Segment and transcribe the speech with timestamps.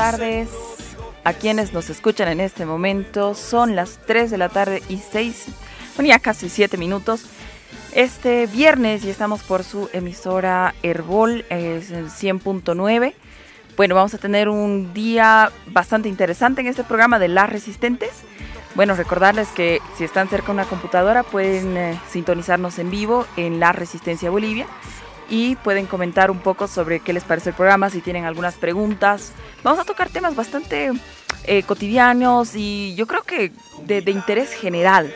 [0.00, 0.48] tardes
[1.24, 3.34] a quienes nos escuchan en este momento.
[3.34, 5.44] Son las 3 de la tarde y 6,
[5.94, 7.26] bueno, ya casi 7 minutos.
[7.92, 13.12] Este viernes y estamos por su emisora Herbol, es el 100.9.
[13.76, 18.22] Bueno, vamos a tener un día bastante interesante en este programa de Las Resistentes.
[18.74, 23.60] Bueno, recordarles que si están cerca de una computadora pueden eh, sintonizarnos en vivo en
[23.60, 24.66] La Resistencia Bolivia
[25.30, 29.32] y pueden comentar un poco sobre qué les parece el programa, si tienen algunas preguntas.
[29.62, 30.90] Vamos a tocar temas bastante
[31.44, 33.52] eh, cotidianos y yo creo que
[33.86, 35.14] de, interés general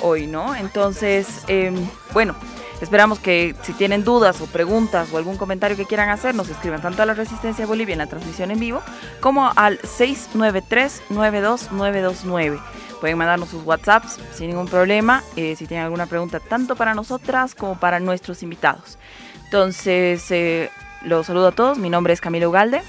[0.00, 0.54] hoy, ¿no?
[0.54, 1.74] Entonces, em,
[2.14, 2.36] bueno,
[2.80, 6.80] esperamos que si tienen dudas o preguntas o algún comentario que quieran hacer, nos escriban
[6.80, 8.82] tanto a la Resistencia Bolivia en la transmisión en vivo
[9.20, 12.60] como al 693-92929.
[13.00, 17.54] Pueden mandarnos sus WhatsApps sin ningún problema, eh, si tienen alguna pregunta tanto para nosotras
[17.54, 18.98] como para nuestros invitados.
[19.46, 20.70] Entonces, eh,
[21.04, 21.78] los saludo a todos.
[21.78, 22.82] Mi nombre es Camilo Ugalde.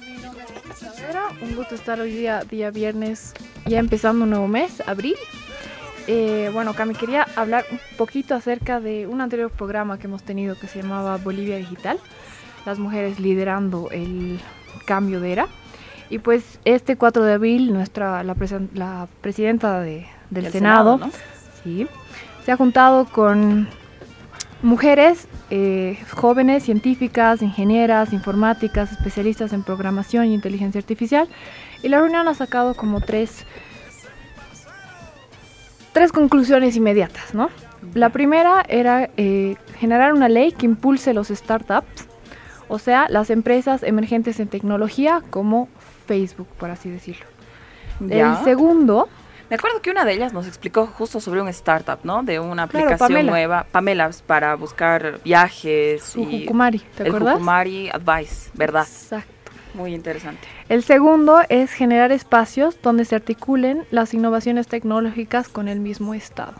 [0.00, 3.34] Mi nombre es Un gusto estar hoy día, día viernes,
[3.66, 5.16] ya empezando un nuevo mes, abril.
[6.06, 10.58] Eh, bueno, Cami, quería hablar un poquito acerca de un anterior programa que hemos tenido
[10.58, 11.98] que se llamaba Bolivia Digital.
[12.64, 14.40] Las mujeres liderando el
[14.86, 15.46] cambio de era.
[16.08, 18.34] Y pues este 4 de abril, nuestra, la,
[19.20, 20.06] presidenta del,
[20.50, 21.00] Senado,
[21.62, 21.86] sí,
[22.46, 23.68] se ha juntado con
[24.62, 31.28] mujeres eh, jóvenes, científicas, ingenieras, informáticas, especialistas en programación y inteligencia artificial.
[31.82, 33.44] Y la reunión ha sacado como tres,
[35.92, 37.50] tres conclusiones inmediatas, ¿no?
[37.94, 42.06] La primera era eh, generar una ley que impulse los startups,
[42.68, 45.68] o sea, las empresas emergentes en tecnología como
[46.06, 47.26] Facebook, por así decirlo.
[48.08, 49.08] El segundo
[49.52, 52.22] me acuerdo que una de ellas nos explicó justo sobre un startup, ¿no?
[52.22, 56.16] De una aplicación nueva, Pamela, para buscar viajes.
[56.16, 56.46] y
[56.96, 58.86] ¿te el Hukumari Advice, ¿verdad?
[58.90, 59.52] Exacto.
[59.74, 60.48] Muy interesante.
[60.70, 66.54] El segundo es generar espacios donde se articulen las innovaciones tecnológicas con el mismo Estado.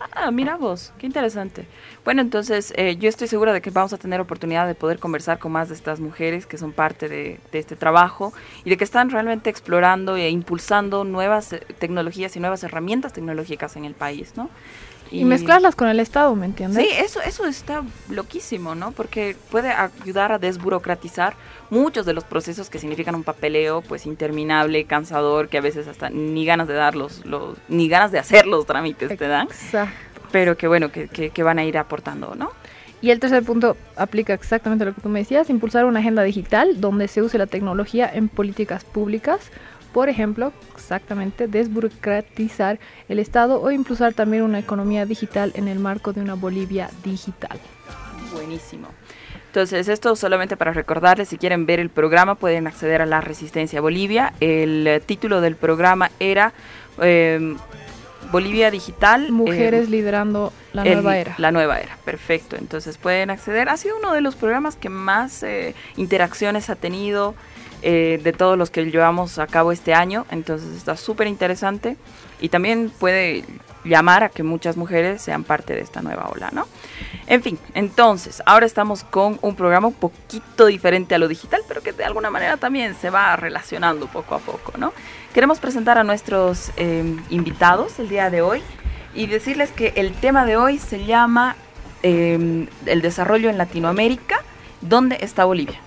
[0.00, 1.66] Ah, mira vos, qué interesante.
[2.04, 5.38] Bueno, entonces eh, yo estoy segura de que vamos a tener oportunidad de poder conversar
[5.38, 8.32] con más de estas mujeres que son parte de, este trabajo
[8.64, 13.76] y de que están realmente explorando e impulsando nuevas eh, tecnologías y nuevas herramientas tecnológicas
[13.76, 14.50] en el país, ¿no?
[15.10, 16.84] Y, mezclarlas con el Estado, ¿me entiendes?
[16.84, 18.92] Sí, eso, eso está loquísimo, ¿no?
[18.92, 21.34] Porque puede ayudar a desburocratizar
[21.70, 26.10] muchos de los procesos que significan un papeleo pues interminable, cansador, que a veces hasta
[26.10, 27.22] ni ganas de dar los,
[27.68, 29.46] ni ganas de hacer los trámites te dan.
[29.46, 30.20] Exacto.
[30.30, 32.50] Pero que bueno, que, que, van a ir aportando, ¿no?
[33.00, 36.80] Y el tercer punto aplica exactamente lo que tú me decías, impulsar una agenda digital
[36.80, 39.50] donde se use la tecnología en políticas públicas
[39.92, 40.52] por ejemplo,
[40.88, 42.78] exactamente, desburocratizar
[43.10, 47.58] el Estado o impulsar también una economía digital en el marco de una Bolivia digital.
[48.32, 48.88] Buenísimo.
[49.48, 53.82] Entonces, esto solamente para recordarles, si quieren ver el programa, pueden acceder a La Resistencia
[53.82, 54.32] Bolivia.
[54.40, 56.54] El eh, título del programa era
[57.02, 57.58] em,
[58.32, 59.30] Bolivia Digital.
[59.30, 61.34] Mujeres em, liderando la nueva era.
[61.36, 62.56] La nueva era, perfecto.
[62.56, 63.68] Entonces pueden acceder.
[63.68, 67.34] Ha sido uno de los programas que más eh, interacciones ha tenido
[67.82, 70.26] eh, de todos los que llevamos a cabo este año.
[70.30, 71.96] Entonces está súper interesante
[72.40, 73.44] y también puede
[73.84, 76.66] llamar a que muchas mujeres sean parte de esta nueva ola, ¿no?
[77.26, 81.82] En fin, entonces, ahora estamos con un programa un poquito diferente a lo digital, pero
[81.82, 84.92] que de alguna manera también se va relacionando poco a poco, ¿no?
[85.32, 88.62] Queremos presentar a nuestros eh, invitados el día de hoy
[89.14, 91.56] y decirles que el tema de hoy se llama
[92.02, 94.42] eh, el desarrollo en Latinoamérica,
[94.80, 95.80] ¿dónde está Bolivia?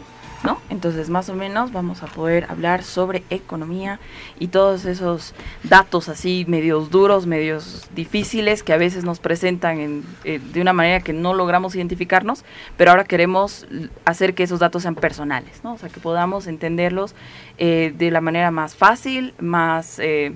[0.44, 0.60] ¿No?
[0.70, 4.00] Entonces, más o menos vamos a poder hablar sobre economía
[4.40, 10.40] y todos esos datos así medios duros, medios difíciles que a veces nos presentan eh,
[10.40, 12.44] de una manera que no logramos identificarnos,
[12.78, 13.68] pero ahora queremos
[14.06, 15.74] hacer que esos datos sean personales, ¿no?
[15.74, 17.16] O sea, que podamos entenderlos
[17.58, 20.00] eh, de la manera más fácil, más...
[20.00, 20.36] Eh,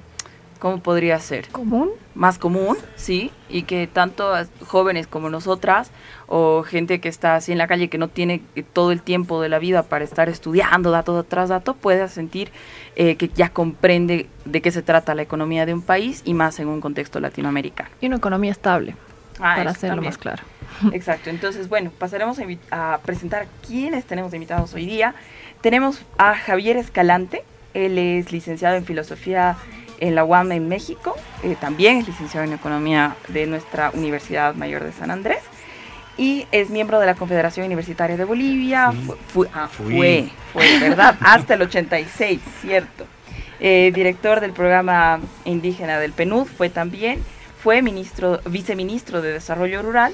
[0.60, 1.50] ¿Cómo podría ser?
[1.50, 1.90] ¿Común?
[2.14, 4.34] Más común, sí, y que tanto
[4.66, 5.92] jóvenes como nosotras
[6.28, 9.50] o gente que está así en la calle que no tiene todo el tiempo de
[9.50, 12.52] la vida para estar estudiando dato tras dato, pueda sentir
[12.96, 16.60] eh, que ya comprende de qué se trata la economía de un país y más
[16.60, 17.90] en un contexto latinoamericano.
[18.00, 18.96] Y una economía estable,
[19.40, 20.44] ah, para hacerlo más claro.
[20.94, 22.40] Exacto, entonces bueno, pasaremos
[22.72, 25.16] a, a presentar quiénes tenemos invitados hoy día.
[25.60, 27.44] Tenemos a Javier Escalante,
[27.74, 29.58] él es licenciado en filosofía
[30.00, 34.84] en la UAM en México, eh, también es licenciado en Economía de nuestra Universidad Mayor
[34.84, 35.40] de San Andrés
[36.18, 38.94] y es miembro de la Confederación Universitaria de Bolivia,
[39.28, 41.16] fue, ah, fue, fue, ¿verdad?
[41.22, 43.06] Hasta el 86, cierto.
[43.60, 47.20] Eh, director del programa indígena del PNUD fue también,
[47.62, 50.14] fue ministro, viceministro de Desarrollo Rural,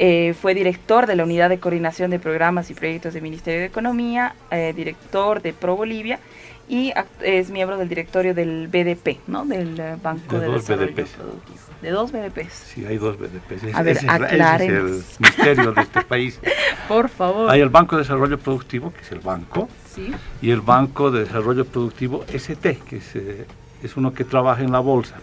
[0.00, 3.66] Eh, fue director de la Unidad de Coordinación de Programas y Proyectos del Ministerio de
[3.66, 6.20] Economía, eh, director de Pro Bolivia
[6.68, 6.92] y
[7.22, 9.44] es miembro del directorio del BDP, ¿no?
[9.44, 11.58] Del eh, Banco de, Desarrollo Productivo.
[11.80, 12.52] De dos BDPs.
[12.52, 13.74] Sí, hay dos BDPs.
[13.74, 16.40] A ver, ese, es el misterio de este país.
[16.88, 17.50] Por favor.
[17.50, 20.12] Hay el Banco de Desarrollo Productivo, que es el banco, ¿Sí?
[20.42, 23.46] y el Banco de Desarrollo Productivo ST, que es, eh,
[23.82, 25.16] es uno que trabaja en la bolsa.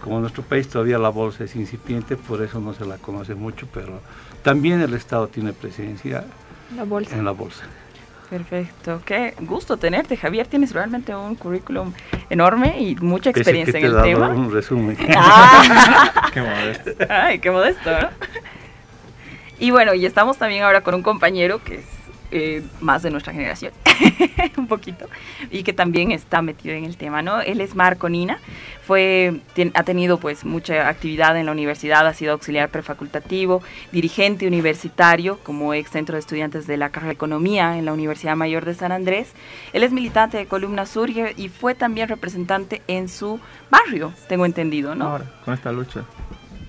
[0.00, 3.34] Como en nuestro país todavía la bolsa es incipiente, por eso no se la conoce
[3.34, 4.00] mucho, pero
[4.42, 6.24] también el Estado tiene presencia
[6.76, 7.16] la bolsa.
[7.16, 7.64] en la bolsa.
[8.30, 10.46] Perfecto, qué gusto tenerte, Javier.
[10.46, 11.92] Tienes realmente un currículum
[12.28, 14.28] enorme y mucha experiencia en el tema.
[14.28, 14.96] Un resumen.
[15.16, 16.30] Ah.
[16.32, 16.90] qué modesto.
[17.08, 18.08] Ay, qué modesto, ¿no?
[19.58, 21.84] Y bueno, y estamos también ahora con un compañero que es
[22.30, 23.72] eh, más de nuestra generación,
[24.56, 25.06] un poquito,
[25.50, 27.40] y que también está metido en el tema, ¿no?
[27.40, 28.38] Él es Marco Nina,
[28.88, 29.40] fue,
[29.74, 35.74] ha tenido pues mucha actividad en la universidad, ha sido auxiliar prefacultativo, dirigente universitario como
[35.74, 38.92] ex centro de estudiantes de la carrera de Economía en la Universidad Mayor de San
[38.92, 39.32] Andrés.
[39.72, 43.40] Él es militante de Columna Sur y fue también representante en su
[43.70, 45.08] barrio, tengo entendido, ¿no?
[45.08, 46.04] Ahora, con esta lucha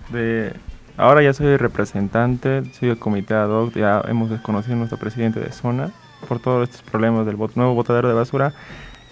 [0.09, 0.53] de
[0.99, 5.39] Ahora ya soy representante, soy el comité ad hoc, ya hemos desconocido a nuestro presidente
[5.39, 5.91] de zona
[6.27, 8.51] por todos estos problemas del nuevo botadero de basura,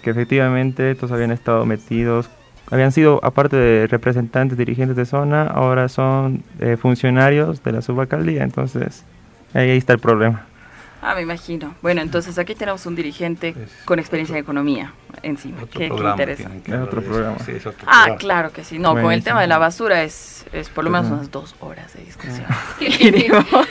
[0.02, 2.28] que efectivamente todos habían estado metidos,
[2.70, 8.42] habían sido, aparte de representantes, dirigentes de zona, ahora son eh, funcionarios de la subalcaldía,
[8.42, 9.06] entonces
[9.54, 10.44] ahí está el problema.
[11.00, 11.74] Ah, me imagino.
[11.80, 13.54] Bueno, entonces aquí tenemos un dirigente
[13.84, 15.58] con experiencia en economía encima.
[15.70, 16.72] Qué, interesante.
[16.72, 17.36] Es otro programa.
[17.86, 18.78] ah, claro que sí.
[18.78, 21.92] No, con el tema de la basura es, es por lo menos unas dos horas
[21.94, 22.46] de discusión.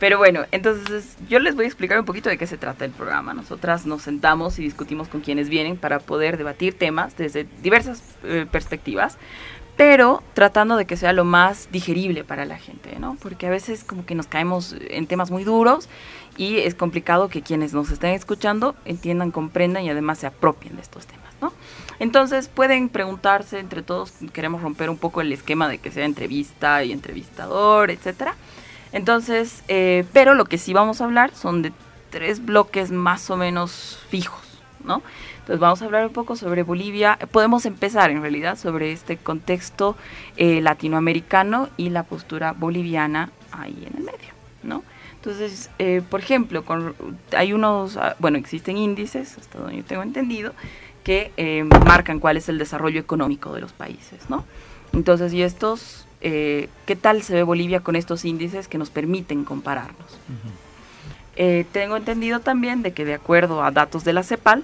[0.00, 2.90] Pero bueno, entonces yo les voy a explicar un poquito de qué se trata el
[2.90, 3.34] programa.
[3.34, 8.46] Nosotras nos sentamos y discutimos con quienes vienen para poder debatir temas desde diversas eh,
[8.50, 9.18] perspectivas,
[9.76, 13.18] pero tratando de que sea lo más digerible para la gente, ¿no?
[13.20, 15.90] Porque a veces como que nos caemos en temas muy duros
[16.36, 20.82] y es complicado que quienes nos estén escuchando entiendan, comprendan y además se apropien de
[20.82, 21.52] estos temas, ¿no?
[21.98, 26.82] Entonces pueden preguntarse entre todos, queremos romper un poco el esquema de que sea entrevista
[26.82, 28.34] y entrevistador, etcétera.
[28.92, 31.72] Entonces, eh, pero lo que sí vamos a hablar son de
[32.10, 34.42] tres bloques más o menos fijos,
[34.84, 35.02] ¿no?
[35.40, 37.18] Entonces vamos a hablar un poco sobre Bolivia.
[37.32, 39.96] Podemos empezar en realidad sobre este contexto
[40.36, 44.82] eh, latinoamericano y la postura boliviana ahí en el medio, ¿no?
[45.22, 46.94] Entonces, eh, por ejemplo, con,
[47.36, 50.54] hay unos, ah, bueno, existen índices, hasta donde yo tengo entendido,
[51.04, 54.46] que eh, marcan cuál es el desarrollo económico de los países, ¿no?
[54.94, 59.44] Entonces, y estos, eh, ¿qué tal se ve Bolivia con estos índices que nos permiten
[59.44, 60.18] compararnos?
[61.72, 64.62] tengo entendido también de que de acuerdo a datos de la CEPAL,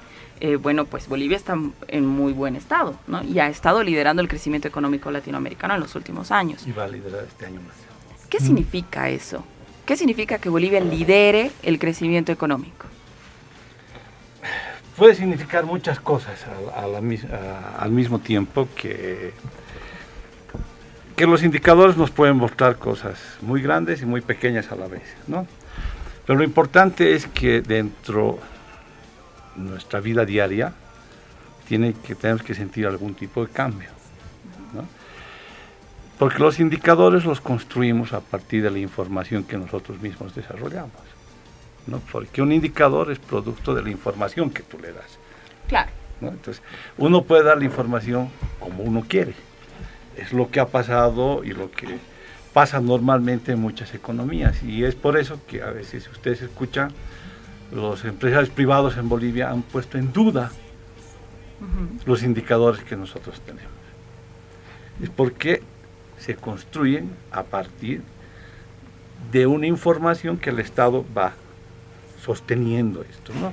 [0.60, 1.56] bueno, pues Bolivia está
[1.88, 3.22] en muy buen estado, ¿no?
[3.22, 6.66] Y ha estado liderando el crecimiento económico latinoamericano en los últimos años.
[6.66, 7.76] Y va a liderar este año más.
[8.28, 9.42] ¿Qué significa eso?
[9.86, 12.86] ¿Qué significa que Bolivia lidere el crecimiento económico?
[14.96, 16.44] Puede significar muchas cosas
[16.74, 19.32] al mismo tiempo que,
[21.14, 25.04] que los indicadores nos pueden mostrar cosas muy grandes y muy pequeñas a la vez,
[25.28, 25.46] ¿no?
[26.26, 28.40] Pero lo importante es que dentro
[29.54, 30.72] de nuestra vida diaria
[31.68, 33.95] tiene que, tenemos que sentir algún tipo de cambio.
[36.18, 40.92] Porque los indicadores los construimos a partir de la información que nosotros mismos desarrollamos.
[41.86, 42.00] ¿no?
[42.10, 45.18] Porque un indicador es producto de la información que tú le das.
[45.68, 45.90] Claro.
[46.20, 46.62] Entonces,
[46.96, 49.34] uno puede dar la información como uno quiere.
[50.16, 51.98] Es lo que ha pasado y lo que
[52.52, 54.62] pasa normalmente en muchas economías.
[54.62, 56.90] Y es por eso que a veces ustedes escuchan,
[57.72, 60.50] los empresarios privados en Bolivia han puesto en duda
[62.04, 63.72] los indicadores que nosotros tenemos.
[65.02, 65.62] Es porque
[66.26, 68.02] se construyen a partir
[69.30, 71.34] de una información que el Estado va
[72.20, 73.32] sosteniendo esto.
[73.40, 73.52] ¿no?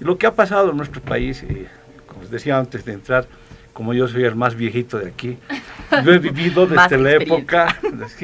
[0.00, 1.66] Y lo que ha pasado en nuestro país, eh,
[2.06, 3.26] como les decía antes de entrar,
[3.72, 5.38] como yo soy el más viejito de aquí,
[6.04, 7.78] yo he vivido desde la época,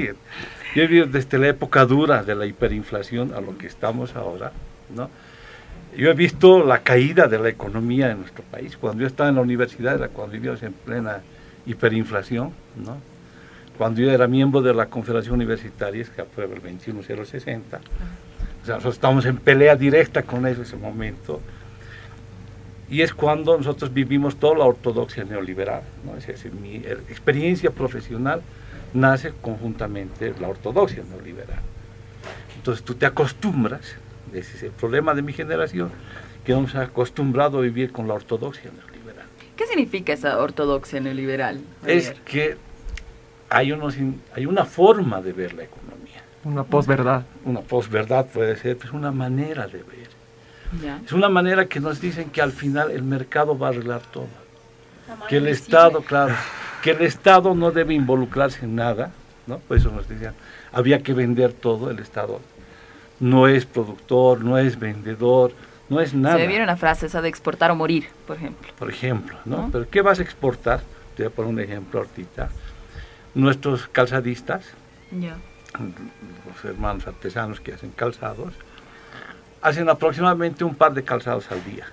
[0.77, 4.53] yo he vivido desde la época dura de la hiperinflación a lo que estamos ahora,
[4.95, 5.09] ¿no?
[5.97, 8.77] Yo he visto la caída de la economía en nuestro país.
[8.77, 11.21] Cuando yo estaba en la universidad era cuando vivíamos en plena
[11.67, 13.10] hiperinflación, ¿no?
[13.81, 18.93] Cuando yo era miembro de la Confederación Universitaria, que aprueba el 21060, o sea, nosotros
[18.93, 21.41] estamos en pelea directa con eso en ese momento,
[22.91, 25.81] y es cuando nosotros vivimos toda la ortodoxia neoliberal.
[26.05, 26.15] ¿no?
[26.15, 26.77] Es decir, mi
[27.09, 28.43] experiencia profesional
[28.93, 31.63] nace conjuntamente la ortodoxia neoliberal.
[32.57, 33.97] Entonces tú te acostumbras,
[34.35, 35.91] ese es el problema de mi generación,
[36.45, 39.25] que hemos acostumbrado a vivir con la ortodoxia neoliberal.
[39.57, 41.63] ¿Qué significa esa ortodoxia neoliberal?
[41.87, 42.59] Es que
[43.51, 43.97] hay, unos,
[44.35, 46.23] hay una forma de ver la economía.
[46.45, 47.25] Una posverdad.
[47.45, 50.21] Una posverdad puede ser, es una manera de ver.
[51.05, 54.29] Es una manera que nos dicen que al final el mercado va a arreglar todo.
[55.29, 56.35] Que el Estado, claro,
[56.83, 59.11] que el Estado no debe involucrarse en nada,
[59.49, 59.59] ¿no?
[59.59, 60.35] Por eso nos decían,
[60.73, 62.41] había que vender todo, el Estado
[63.19, 65.53] no es productor, no es vendedor,
[65.89, 66.39] no es nada.
[66.39, 68.73] Se viene una frase esa de exportar o morir, por ejemplo.
[68.79, 69.69] Por ejemplo, ¿no?
[69.73, 70.81] Pero ¿qué vas a exportar?
[71.17, 72.49] Te voy a poner un ejemplo ahorita.
[73.35, 74.65] Nuestros calzadistas,
[75.13, 78.53] los hermanos artesanos que hacen calzados,
[79.63, 81.87] hacen aproximadamente un par de calzados al día.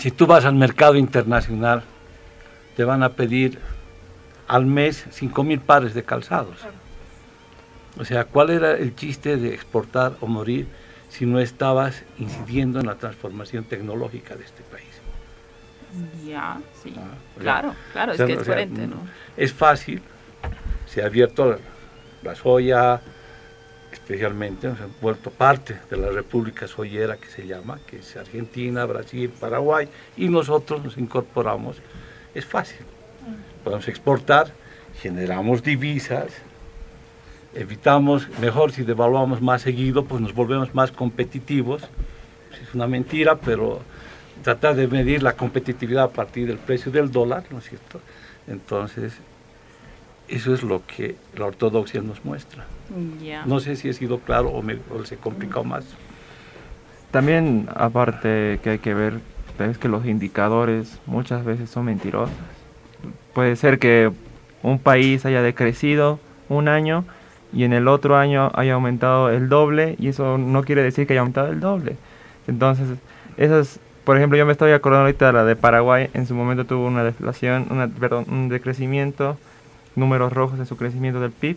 [0.00, 1.84] Si tú vas al mercado internacional,
[2.76, 3.58] te van a pedir
[4.48, 6.58] al mes 5 mil pares de calzados.
[7.98, 10.66] O sea, ¿cuál era el chiste de exportar o morir?
[11.16, 15.03] si no estabas incidiendo en la transformación tecnológica de este país.
[16.26, 16.94] Ya, sí.
[16.96, 18.96] Ah, claro, claro, es que es coherente, ¿no?
[19.36, 20.02] Es fácil,
[20.86, 21.58] se ha abierto
[22.22, 23.00] la, soya,
[23.92, 28.84] especialmente, se ha vuelto parte de la República Soyera que se llama, que es Argentina,
[28.86, 31.76] Brasil, Paraguay, y nosotros nos incorporamos.
[32.34, 32.84] Es fácil.
[33.62, 34.48] Podemos exportar,
[35.00, 36.32] generamos divisas,
[37.54, 41.82] evitamos, mejor si devaluamos más seguido, pues nos volvemos más competitivos.
[42.62, 43.82] Es una mentira, pero
[44.42, 48.00] tratar de medir la competitividad a partir del precio del dólar, ¿no es cierto?
[48.46, 49.14] Entonces,
[50.28, 52.64] eso es lo que la ortodoxia nos muestra.
[53.46, 55.84] No sé si he sido claro o, me, se complicado más.
[57.10, 59.20] También, aparte que hay que ver,
[59.58, 62.34] es que los indicadores muchas veces son mentirosos.
[63.32, 64.10] Puede ser que
[64.62, 67.04] un país haya decrecido un año
[67.52, 71.12] y en el otro año haya aumentado el doble y eso no quiere decir que
[71.12, 71.96] haya aumentado el doble.
[72.48, 72.98] Entonces,
[73.36, 76.64] esas, por ejemplo, yo me estoy acordando ahorita de la de Paraguay, en su momento
[76.66, 79.38] tuvo una deflación, una, perdón, un decrecimiento,
[79.96, 81.56] números rojos en su crecimiento del PIB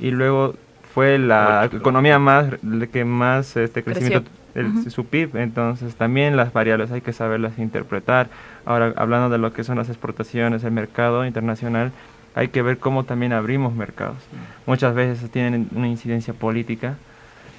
[0.00, 0.54] y luego
[0.94, 2.46] fue la economía más
[2.92, 8.28] que más este crecimiento el, su PIB, entonces también las variables hay que saberlas interpretar.
[8.64, 11.92] Ahora, hablando de lo que son las exportaciones, el mercado internacional,
[12.34, 14.18] hay que ver cómo también abrimos mercados.
[14.66, 16.96] Muchas veces tienen una incidencia política,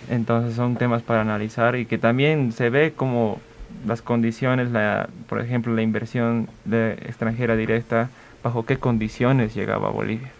[0.09, 3.39] entonces son temas para analizar y que también se ve como
[3.85, 8.09] las condiciones, la, por ejemplo, la inversión de extranjera directa,
[8.43, 10.31] bajo qué condiciones llegaba a Bolivia.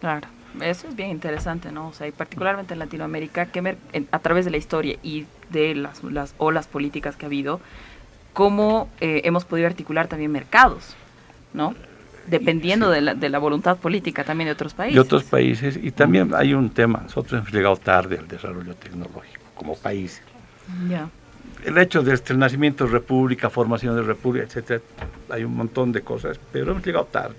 [0.00, 0.28] Claro,
[0.60, 1.88] eso es bien interesante, ¿no?
[1.88, 3.76] O sea, y particularmente en Latinoamérica, que
[4.10, 7.60] a través de la historia y de las, las olas políticas que ha habido,
[8.32, 10.96] cómo eh, hemos podido articular también mercados,
[11.52, 11.74] ¿no?
[12.26, 14.94] dependiendo de, la, de la voluntad política también de otros países.
[14.94, 15.78] De otros países.
[15.82, 20.22] Y también hay un tema, nosotros hemos llegado tarde al desarrollo tecnológico como país.
[20.88, 21.08] Ya.
[21.64, 24.80] El hecho de este nacimiento de república, formación de república, etcétera,
[25.28, 27.36] hay un montón de cosas, pero hemos llegado tarde.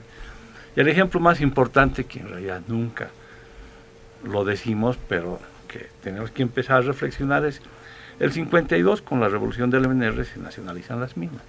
[0.75, 3.09] Y el ejemplo más importante, que en realidad nunca
[4.23, 7.61] lo decimos, pero que tenemos que empezar a reflexionar, es
[8.19, 11.41] el 52, con la revolución del MNR, se nacionalizan las minas.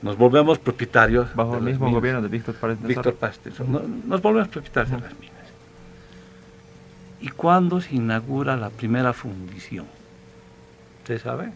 [0.00, 1.34] Nos volvemos propietarios.
[1.34, 2.78] Bajo el mismo gobierno de Víctor Párez.
[4.06, 5.36] nos volvemos propietarios de las minas.
[7.20, 9.86] ¿Y cuándo se inaugura la primera fundición?
[11.02, 11.52] ¿Usted sabe?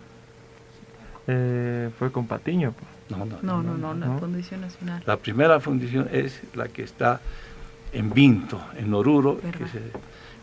[1.27, 2.73] Eh, fue con Patiño.
[2.73, 3.19] Pues.
[3.19, 5.03] No, no, no, no, la fundición nacional.
[5.07, 7.21] La primera fundición es la que está
[7.93, 9.81] en Vinto, en Oruro, que, se,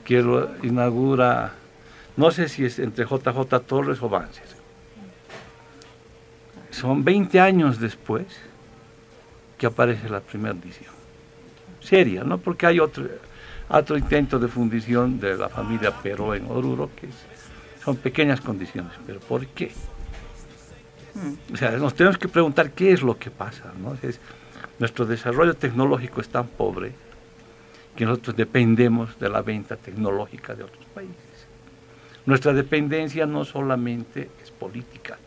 [0.06, 1.52] que lo inaugura,
[2.16, 4.64] no sé si es entre JJ Torres o Banzer
[6.74, 8.26] son 20 años después
[9.58, 10.92] que aparece la primera edición.
[11.80, 12.40] Seria, ¿no?
[12.40, 13.08] Porque hay otro,
[13.70, 17.08] otro intento de fundición de la familia Peró en Oruro, que
[17.84, 19.72] son pequeñas condiciones, pero ¿por qué?
[21.54, 23.96] O sea, nos tenemos que preguntar qué es lo que pasa, ¿no?
[24.02, 24.20] Es,
[24.80, 26.94] nuestro desarrollo tecnológico es tan pobre
[27.96, 31.16] que nosotros dependemos de la venta tecnológica de otros países.
[32.26, 35.18] Nuestra dependencia no solamente es política,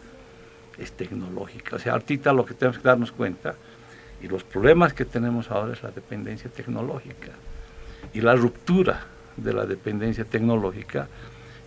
[0.79, 1.77] es tecnológica.
[1.77, 3.55] O sea, ahorita lo que tenemos que darnos cuenta,
[4.23, 7.33] y los problemas que tenemos ahora es la dependencia tecnológica.
[8.15, 9.05] Y la ruptura
[9.37, 11.07] de la dependencia tecnológica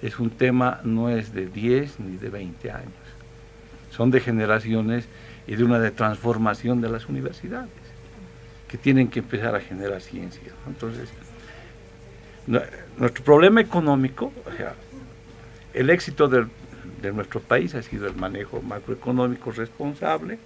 [0.01, 2.93] es un tema, no es de 10 ni de 20 años.
[3.91, 5.05] Son de generaciones
[5.47, 7.69] y de una de transformación de las universidades,
[8.67, 10.51] que tienen que empezar a generar ciencia.
[10.67, 11.09] Entonces,
[12.97, 14.73] nuestro problema económico, o sea,
[15.73, 20.39] el éxito de nuestro país ha sido el manejo macroeconómico responsable.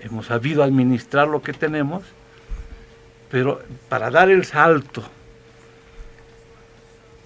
[0.00, 2.04] Hemos sabido administrar lo que tenemos,
[3.30, 5.02] pero para dar el salto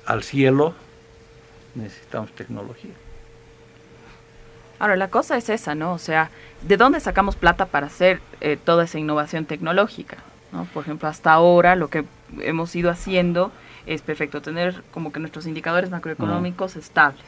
[0.07, 0.75] al cielo
[1.81, 2.93] necesitamos tecnología.
[4.79, 5.93] Ahora, la cosa es esa, ¿no?
[5.93, 6.31] O sea,
[6.63, 10.19] ¿de dónde sacamos plata para hacer eh, toda esa innovación tecnológica?
[10.53, 10.65] ¿no?
[10.73, 12.05] Por ejemplo, hasta ahora lo que
[12.41, 13.53] hemos ido haciendo
[13.87, 17.25] es perfecto, tener como que nuestros indicadores macroeconómicos estables.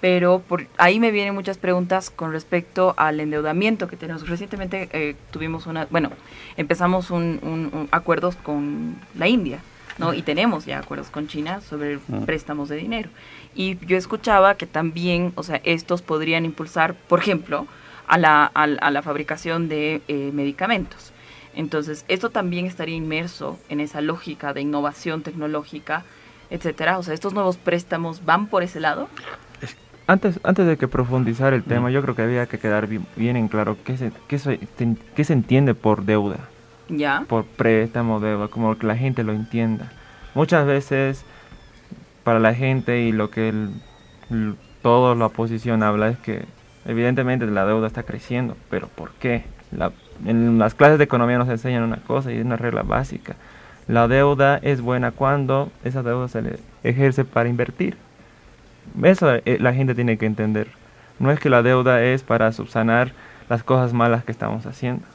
[0.00, 4.28] Pero por ahí me vienen muchas preguntas con respecto al endeudamiento que tenemos.
[4.28, 6.10] Recientemente eh, tuvimos una, bueno,
[6.56, 9.58] empezamos un, un, acuerdos con la India,
[9.98, 10.14] ¿no?
[10.14, 13.10] Y tenemos ya acuerdos con China sobre préstamos de dinero.
[13.54, 17.66] Y yo escuchaba que también, o sea, estos podrían impulsar, por ejemplo,
[18.06, 21.12] a la, a, la fabricación de eh, medicamentos.
[21.54, 26.04] Entonces, esto también estaría inmerso en esa lógica de innovación tecnológica,
[26.50, 26.98] etcétera.
[26.98, 29.08] O sea, estos nuevos préstamos van por ese lado.
[30.06, 33.48] Antes, antes de que profundizar el tema, yo creo que había que quedar bien, en
[33.48, 34.58] claro qué se, qué, se,
[35.14, 36.48] qué se entiende por deuda.
[36.88, 37.24] Ya.
[37.28, 39.90] Por préstamo, deuda, como que la gente lo entienda.
[40.34, 41.24] Muchas veces
[42.24, 43.70] para la gente y lo que el,
[44.82, 46.44] la oposición habla es que
[46.86, 49.44] evidentemente la deuda está creciendo, pero ¿por qué?
[50.26, 53.36] en las clases de economía nos enseñan una cosa y es una regla básica.
[53.88, 57.96] La deuda es buena cuando esa deuda se le ejerce para invertir.
[59.02, 60.68] Eso eh, la gente tiene que entender.
[61.18, 63.12] No es que la deuda es para subsanar
[63.48, 65.06] las cosas malas que estamos haciendo.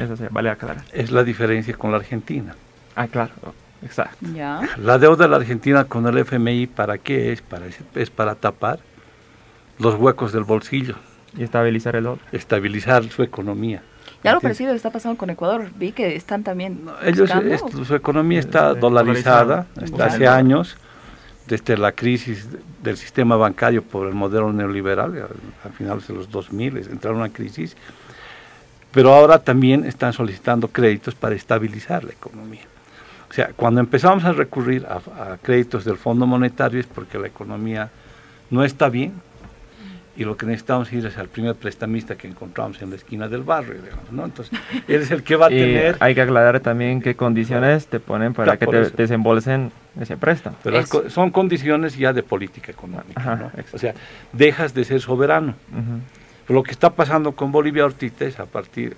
[0.00, 0.84] Eso se vale aclarar.
[0.92, 2.54] Es la diferencia con la Argentina.
[2.96, 3.32] Ah, claro.
[3.82, 4.26] Exacto.
[4.78, 7.40] La deuda de la Argentina con el FMI, ¿para qué es?
[7.40, 8.80] Para, es para tapar
[9.78, 10.96] los huecos del bolsillo.
[11.36, 12.24] Y estabilizar el otro.
[12.32, 13.82] Estabilizar su economía.
[14.22, 15.70] Ya lo parecido está pasando con Ecuador.
[15.76, 16.82] Vi que están también.
[17.02, 17.30] ellos,
[17.86, 19.66] su economía está dolarizada,
[19.98, 20.76] hace años,
[21.46, 22.48] desde la crisis
[22.82, 25.28] del sistema bancario por el modelo neoliberal,
[25.64, 27.76] a, finales de los 2000 entraron una crisis,
[28.92, 32.62] pero ahora también están solicitando créditos para estabilizar la economía.
[33.28, 37.90] O sea, cuando empezamos a recurrir a, créditos del Fondo Monetario es porque la economía
[38.50, 39.12] no está bien
[40.16, 43.42] y lo que necesitamos ir es al primer prestamista que encontramos en la esquina del
[43.42, 44.24] barrio, digamos, ¿no?
[44.24, 45.96] Entonces, él es el que va a tener...
[46.00, 50.56] Hay que aclarar también qué condiciones te ponen para que te desembolsen ese préstamo.
[50.64, 53.52] Pero son condiciones ya de política económica, ¿no?
[53.72, 53.94] O sea,
[54.32, 55.54] dejas de ser soberano.
[56.50, 58.96] Lo que está pasando con Bolivia ahorita es a partir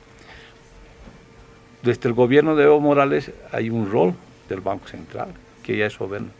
[1.82, 4.14] desde el gobierno de Evo Morales hay un rol
[4.48, 6.30] del Banco Central que ya es soberano.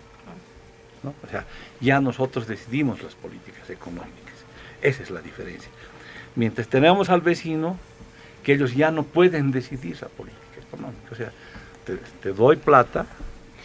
[1.22, 1.44] O sea,
[1.80, 4.36] ya nosotros decidimos las políticas económicas.
[4.80, 5.68] Esa es la diferencia.
[6.34, 7.76] Mientras tenemos al vecino
[8.42, 11.08] que ellos ya no pueden decidir esa política económica.
[11.10, 11.30] O sea,
[12.22, 13.04] te, doy plata,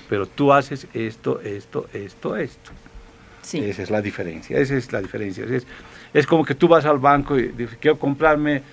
[0.10, 2.72] pero tú haces esto, esto, esto, esto.
[3.42, 3.60] Sí.
[3.60, 4.60] Esa es la diferencia.
[4.60, 5.46] Esa es la diferencia.
[5.46, 5.66] Es,
[6.14, 8.64] es como que tú vas al banco y dices, quiero comprarme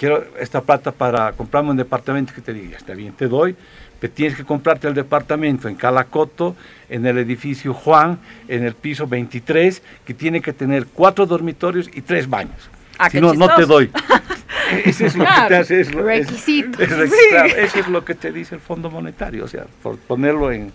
[0.00, 3.54] quiero esta plata para comprarme un departamento que te diga, está bien, te doy,
[4.00, 6.56] pero tienes que comprarte el departamento en Calacoto,
[6.88, 12.00] en el edificio Juan, en el piso 23, que tiene que tener cuatro dormitorios y
[12.00, 12.70] tres baños.
[12.96, 13.90] Ah, si no, no te doy.
[14.86, 15.80] Eso es lo que te hace.
[15.80, 16.82] Es requisito.
[16.82, 20.72] eso es lo que te dice el Fondo Monetario, o sea, por ponerlo en,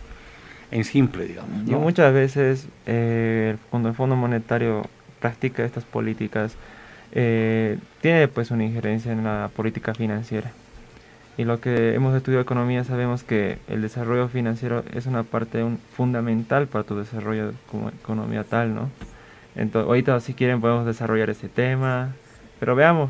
[0.84, 1.66] simple, digamos.
[1.66, 4.86] Y muchas veces, eh, cuando el Fondo Monetario
[5.26, 6.56] practica estas políticas,
[7.12, 10.52] eh, tiene pues una injerencia en la política financiera.
[11.36, 15.66] Y lo que hemos estudiado economía sabemos que el desarrollo financiero es una parte
[15.98, 18.92] fundamental para tu desarrollo como economía tal, ¿no?
[19.56, 22.14] Entonces, ahorita si quieren podemos desarrollar ese tema,
[22.60, 23.10] pero veamos,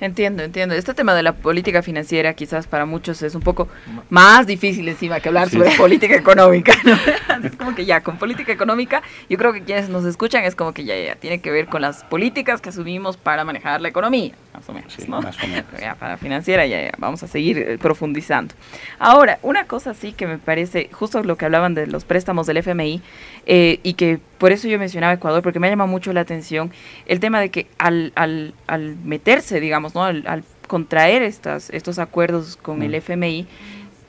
[0.00, 0.74] Entiendo, entiendo.
[0.74, 3.68] Este tema de la política financiera quizás para muchos es un poco
[4.10, 6.72] más difícil encima que hablar sobre política económica.
[7.42, 10.72] es como que ya, con política económica, yo creo que quienes nos escuchan es como
[10.72, 14.34] que ya, ya, tiene que ver con las políticas que asumimos para manejar la economía,
[14.52, 15.20] más o menos, ¿no?
[15.80, 18.54] ya, para financiera ya, ya, vamos a seguir eh, profundizando.
[18.98, 22.58] Ahora, una cosa sí que me parece, justo lo que hablaban de los préstamos del
[22.58, 23.02] FMI,
[23.46, 26.72] eh, y que por eso yo mencionaba Ecuador, porque me llama mucho la atención
[27.06, 30.04] el tema de que al, al, al meterse, digamos, ¿no?
[30.04, 33.46] al, contraer estas, estos acuerdos con el FMI,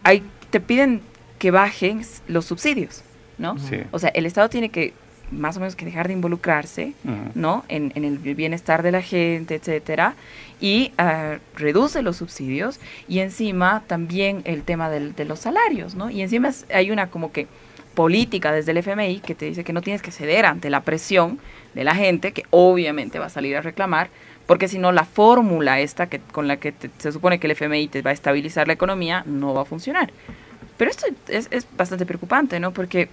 [0.03, 1.01] hay, te piden
[1.37, 3.01] que bajen los subsidios,
[3.37, 3.55] ¿no?
[3.91, 4.93] O sea, el Estado tiene que
[5.31, 6.93] más o menos que dejar de involucrarse,
[7.35, 7.63] ¿no?
[7.67, 10.15] En, en, el bienestar de la gente, etcétera,
[10.59, 16.09] y uh, reduce los subsidios y encima también el tema del, de los salarios, ¿no?
[16.09, 17.47] Y encima hay una como que
[17.95, 21.39] política desde el FMI que te dice que no tienes que ceder ante la presión
[21.73, 24.09] de la gente, que obviamente va a salir a reclamar,
[24.45, 27.87] porque si no la fórmula esta que, con la que se supone que el FMI
[27.87, 30.11] te va a estabilizar la economía no va a funcionar.
[30.77, 32.71] Pero esto es, es bastante preocupante, ¿no?
[32.71, 33.09] Porque,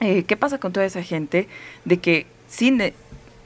[0.00, 1.48] eh, ¿qué pasa con toda esa gente
[1.84, 2.80] de que sin,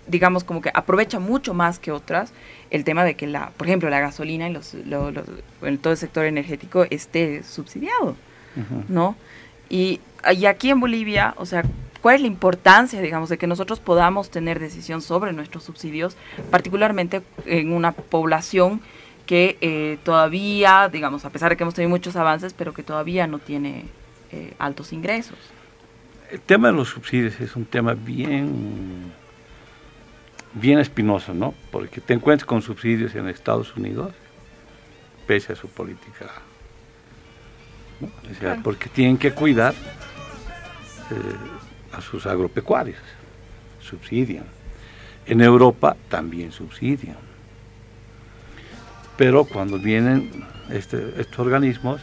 [0.07, 2.33] digamos, como que aprovecha mucho más que otras
[2.71, 6.25] el tema de que, la, por ejemplo, la gasolina y los, en todo el sector
[6.25, 8.17] energético esté subsidiado,
[8.89, 9.17] ¿no?
[9.69, 10.01] Y,
[10.47, 11.65] aquí en Bolivia, o sea,
[12.01, 16.17] ¿cuál es la importancia, digamos, de que nosotros podamos tener decisión sobre nuestros subsidios,
[16.51, 18.81] particularmente en una población
[19.27, 23.27] que eh, todavía, digamos, a pesar de que hemos tenido muchos avances, pero que todavía
[23.27, 23.85] no tiene
[24.33, 25.39] eh, altos ingresos.
[26.31, 29.13] El tema de los subsidios es un tema bien,
[30.55, 31.55] bien espinoso, ¿no?
[31.73, 34.13] Porque te encuentras con subsidios en Estados Unidos,
[35.27, 36.31] pese a su política.
[38.31, 41.17] O sea, porque tienen que cuidar eh,
[41.93, 43.01] a sus agropecuarios,
[43.81, 44.45] subsidian.
[45.27, 47.19] En Europa también subsidian.
[49.17, 52.01] Pero cuando vienen este, estos organismos,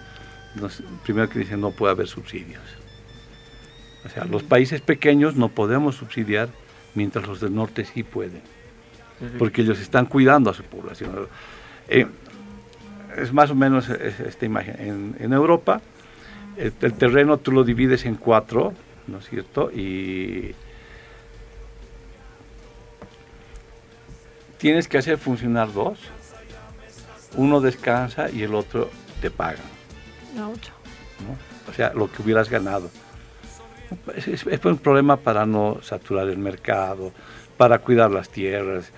[1.04, 2.62] primero que dicen no puede haber subsidios.
[4.06, 6.50] O sea, los países pequeños no podemos subsidiar
[6.96, 8.42] mientras los del norte sí pueden,
[9.38, 11.28] porque ellos están cuidando a su población.
[11.88, 12.08] Eh,
[13.18, 15.16] es más o menos esta imagen.
[15.20, 15.82] En, Europa,
[16.58, 18.74] el, terreno tú lo divides en cuatro,
[19.08, 19.72] ¿no es cierto?
[19.72, 20.56] Y
[24.58, 26.00] tienes que hacer funcionar dos.
[27.36, 28.90] Uno descansa y el otro
[29.22, 29.60] te paga.
[31.70, 32.90] O sea, lo que hubieras ganado.
[34.16, 37.12] Es, un problema para no saturar el mercado,
[37.58, 38.92] para cuidar las tierras,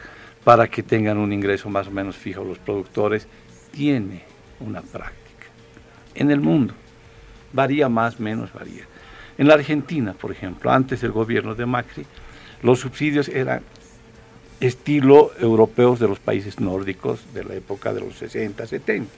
[0.44, 3.28] para que tengan un ingreso más o menos fijo los productores.
[3.72, 4.24] Tiene
[4.60, 5.46] una práctica.
[6.16, 6.74] En el mundo,
[7.54, 8.86] varía más, menos, varía.
[9.38, 12.06] En la Argentina, por ejemplo, antes del gobierno de Macri,
[12.62, 13.62] los subsidios eran
[14.60, 19.10] estilo europeos de los países nórdicos de la época de los 60, 70.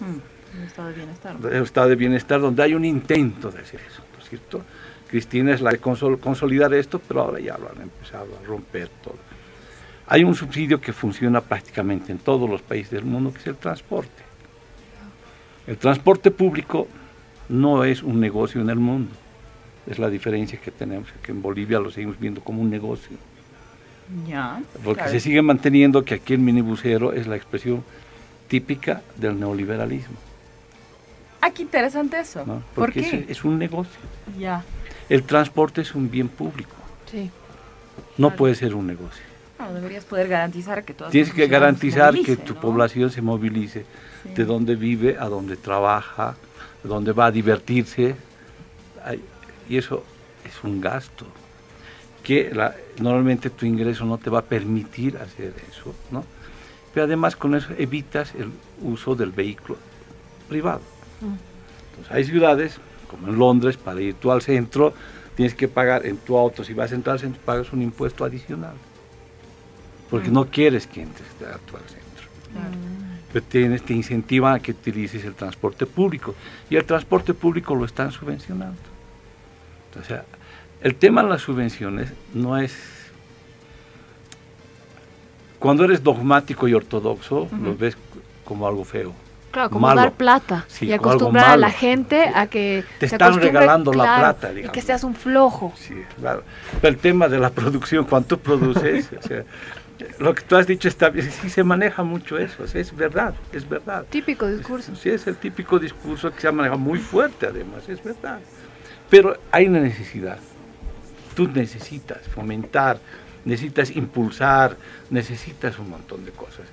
[0.00, 1.36] Un estado de bienestar.
[1.36, 4.62] Un estado de bienestar donde hay un intento de hacer eso, ¿no es cierto?
[5.10, 9.16] Cristina es la de consolidar esto, pero ahora ya lo han empezado a romper todo.
[10.06, 13.56] Hay un subsidio que funciona prácticamente en todos los países del mundo, que es el
[13.56, 14.22] transporte.
[15.66, 16.86] El transporte público
[17.48, 19.10] no es un negocio en el mundo.
[19.88, 23.16] Es la diferencia que tenemos, que en Bolivia lo seguimos viendo como un negocio.
[24.28, 27.82] Ya, Porque se sigue manteniendo que aquí el minibusero es la expresión
[28.46, 30.16] típica del neoliberalismo.
[31.40, 32.44] Ah, qué interesante eso.
[32.74, 34.00] Porque ¿Por Es, un negocio.
[34.38, 34.64] Ya.
[35.10, 36.74] El transporte es un bien público.
[37.10, 37.30] Sí.
[38.16, 39.22] No puede ser un negocio.
[39.58, 43.84] No, deberías poder garantizar que todas Tienes que garantizar que tu población se movilice
[44.24, 46.36] de donde vive a donde trabaja,
[46.82, 48.14] de donde va a divertirse.
[49.68, 50.02] Y eso
[50.46, 51.26] es un gasto
[52.22, 52.52] que
[52.98, 56.24] normalmente tu ingreso no te va a permitir hacer eso, ¿no?
[56.94, 58.50] Pero además con eso evitas el
[58.82, 59.76] uso del vehículo
[60.48, 60.82] privado.
[61.20, 62.78] Entonces, hay ciudades,
[63.10, 64.94] como en Londres, para ir tú al centro,
[65.34, 68.24] tienes que pagar en tu auto, si vas a entrar al centro, pagas un impuesto
[68.24, 68.74] adicional.
[70.08, 72.26] Porque no quieres que entres tú al centro.
[73.32, 76.34] Pero tienes, te incentivan a que utilices el transporte público.
[76.68, 78.80] Y el transporte público lo están subvencionando.
[80.00, 80.24] O sea,
[80.80, 82.76] el tema de las subvenciones no es...
[85.58, 87.96] Cuando eres dogmático y ortodoxo, lo ves
[88.44, 89.12] como algo feo.
[89.50, 94.18] Claro, como dar plata y acostumbrar a la gente a que te están regalando la
[94.18, 94.68] plata, digamos.
[94.68, 95.72] Y que seas un flojo.
[95.76, 96.44] Sí, claro.
[96.80, 99.44] Pero el tema de la producción, cuánto produces, o sea,
[100.18, 103.68] lo que tú has dicho está bien, sí se maneja mucho eso, es verdad, es
[103.68, 104.06] verdad.
[104.08, 104.94] Típico discurso.
[104.94, 108.38] Sí, es el típico discurso que se ha manejado muy fuerte además, es verdad.
[109.08, 110.38] Pero hay una necesidad.
[111.34, 112.98] Tú necesitas fomentar,
[113.44, 114.76] necesitas impulsar,
[115.10, 116.66] necesitas un montón de cosas.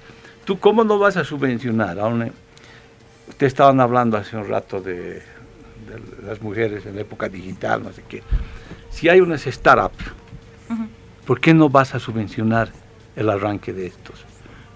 [0.45, 2.29] ¿Tú cómo no vas a subvencionar a una
[3.27, 5.21] Ustedes estaban hablando hace un rato de,
[6.25, 8.23] las mujeres en la época digital, no sé qué.
[8.89, 10.05] Si hay unas startups,
[11.25, 12.71] ¿por qué no vas a subvencionar
[13.15, 14.25] el arranque de estos?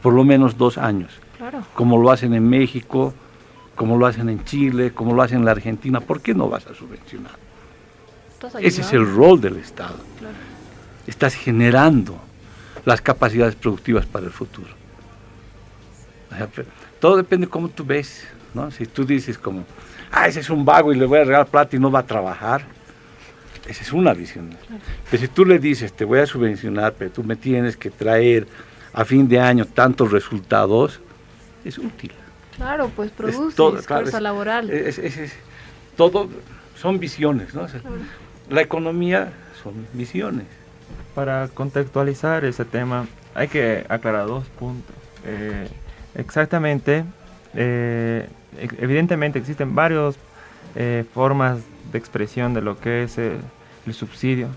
[0.01, 1.11] Por lo menos dos años.
[1.37, 1.63] Claro.
[1.73, 3.13] Como lo hacen en México,
[3.75, 5.99] como lo hacen en Chile, como lo hacen en la Argentina.
[5.99, 7.31] ¿Por qué no vas a subvencionar?
[8.59, 9.95] Ese es el rol del Estado.
[11.07, 12.19] Estás generando
[12.85, 14.69] las capacidades productivas para el futuro.
[16.99, 18.27] Todo depende de cómo tú ves.
[18.71, 19.63] Si tú dices como,
[20.11, 22.05] ah, ese es un vago y le voy a regalar plata y no va a
[22.05, 22.63] trabajar,
[23.67, 24.49] esa es una visión.
[25.09, 28.47] Pero si tú le dices, te voy a subvencionar, pero tú me tienes que traer
[28.93, 30.99] a fin de año tantos resultados,
[31.63, 32.11] es útil.
[32.55, 34.71] Claro, pues produce fuerza laboral.
[35.95, 36.29] todo
[36.75, 37.67] son visiones, ¿no?
[38.49, 39.31] La economía
[39.63, 40.47] son visiones.
[41.15, 44.95] Para contextualizar ese tema, hay que aclarar dos puntos.
[45.25, 45.67] Eh,
[46.15, 47.05] exactamente,
[47.55, 48.27] eh,
[48.79, 50.17] evidentemente existen varias
[50.75, 51.59] eh, formas
[51.91, 53.39] de expresión de lo que es el,
[53.93, 54.47] subsidio,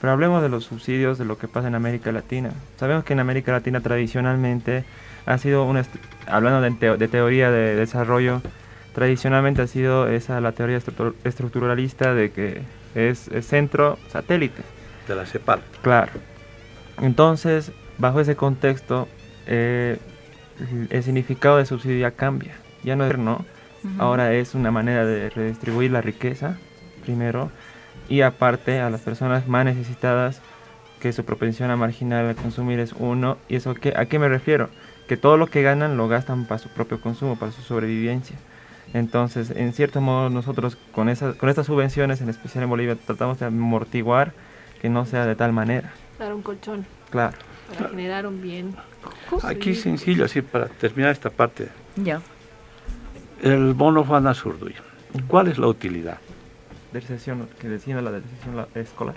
[0.00, 2.50] pero hablemos de los subsidios de lo que pasa en América Latina.
[2.76, 4.84] Sabemos que en América Latina tradicionalmente
[5.24, 5.84] ha sido una,
[6.26, 6.60] hablando
[6.96, 8.42] de, teoría de desarrollo,
[8.92, 10.80] tradicionalmente ha sido esa la teoría
[11.22, 12.62] estructuralista de que
[12.94, 14.62] es, centro satélite.
[15.06, 15.60] De la CEPAL.
[15.82, 16.12] Claro.
[17.00, 19.06] Entonces, bajo ese contexto,
[19.46, 19.98] eh,
[20.90, 22.54] el significado de subsidio ya cambia.
[22.82, 23.44] Ya no es no,
[23.98, 26.58] ahora es una manera de redistribuir la riqueza,
[27.04, 27.50] primero,
[28.08, 30.40] y aparte a las personas más necesitadas
[31.00, 33.38] que su propensión a marginal al consumir es uno.
[33.48, 34.68] ¿Y eso qué, a qué me refiero?
[35.08, 38.36] Que todo lo que ganan lo gastan para su propio consumo, para su sobrevivencia.
[38.94, 43.38] Entonces, en cierto modo, nosotros con, esas, con estas subvenciones, en especial en Bolivia, tratamos
[43.38, 44.32] de amortiguar
[44.80, 45.92] que no sea de tal manera.
[46.18, 46.84] Dar un colchón.
[47.10, 47.36] Claro.
[47.76, 48.74] Para generar un bien.
[49.42, 51.68] Aquí sencillo, así para terminar esta parte.
[51.96, 52.20] Ya.
[53.42, 54.74] El bono Juan Azurduy.
[55.26, 56.18] ¿Cuál es la utilidad?
[56.92, 59.16] De sesión, que decía la de sesión escolar.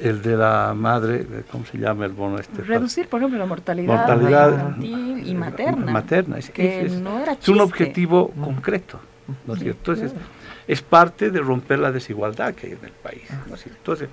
[0.00, 2.62] El de la madre, ¿cómo se llama el bono este?
[2.62, 5.92] Reducir, por ejemplo, la mortalidad, mortalidad infantil y materna.
[5.92, 9.00] Materna, es, que es, no era es un objetivo concreto.
[9.46, 9.92] ¿no es cierto?
[9.92, 10.18] Entonces,
[10.66, 13.22] es parte de romper la desigualdad que hay en el país.
[13.48, 13.78] ¿no es cierto?
[13.78, 14.08] Entonces,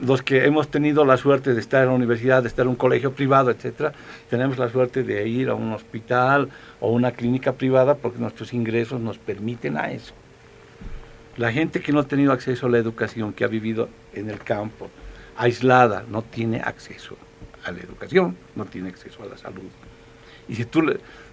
[0.00, 2.76] los que hemos tenido la suerte de estar en la universidad, de estar en un
[2.76, 3.92] colegio privado, etcétera,
[4.30, 6.48] tenemos la suerte de ir a un hospital
[6.80, 10.14] o una clínica privada porque nuestros ingresos nos permiten a eso.
[11.36, 14.38] La gente que no ha tenido acceso a la educación, que ha vivido en el
[14.38, 14.88] campo,
[15.36, 17.16] aislada, no tiene acceso
[17.64, 19.70] a la educación, no tiene acceso a la salud.
[20.48, 20.82] Y si tú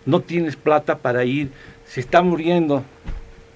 [0.05, 1.49] no tienes plata para ir,
[1.85, 2.83] se está muriendo,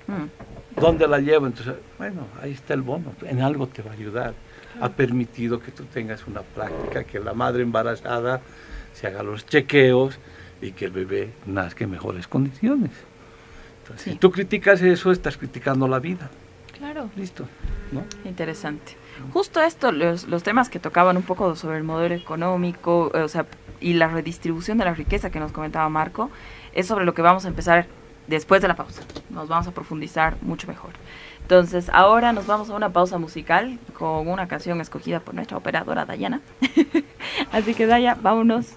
[0.07, 0.79] mm.
[0.79, 1.47] ¿dónde la llevo?
[1.47, 4.33] Entonces, bueno, ahí está el bono, en algo te va a ayudar
[4.81, 8.41] ha permitido que tú tengas una práctica, que la madre embarazada
[8.93, 10.19] se haga los chequeos
[10.61, 12.91] y que el bebé nazca en mejores condiciones.
[13.97, 16.29] Si tú criticas eso, estás criticando la vida.
[16.77, 17.09] Claro.
[17.15, 17.45] Listo.
[18.23, 18.95] Interesante.
[19.33, 23.45] Justo esto, los, los, temas que tocaban un poco sobre el modelo económico, o sea,
[23.81, 26.29] y la redistribución de la riqueza que nos comentaba Marco,
[26.73, 27.87] es sobre lo que vamos a empezar
[28.27, 29.01] después de la pausa.
[29.29, 30.91] Nos vamos a profundizar mucho mejor.
[31.49, 36.05] Entonces, ahora nos vamos a una pausa musical con una canción escogida por nuestra operadora
[36.05, 36.41] Dayana.
[37.51, 38.67] Así que Daya, vámonos.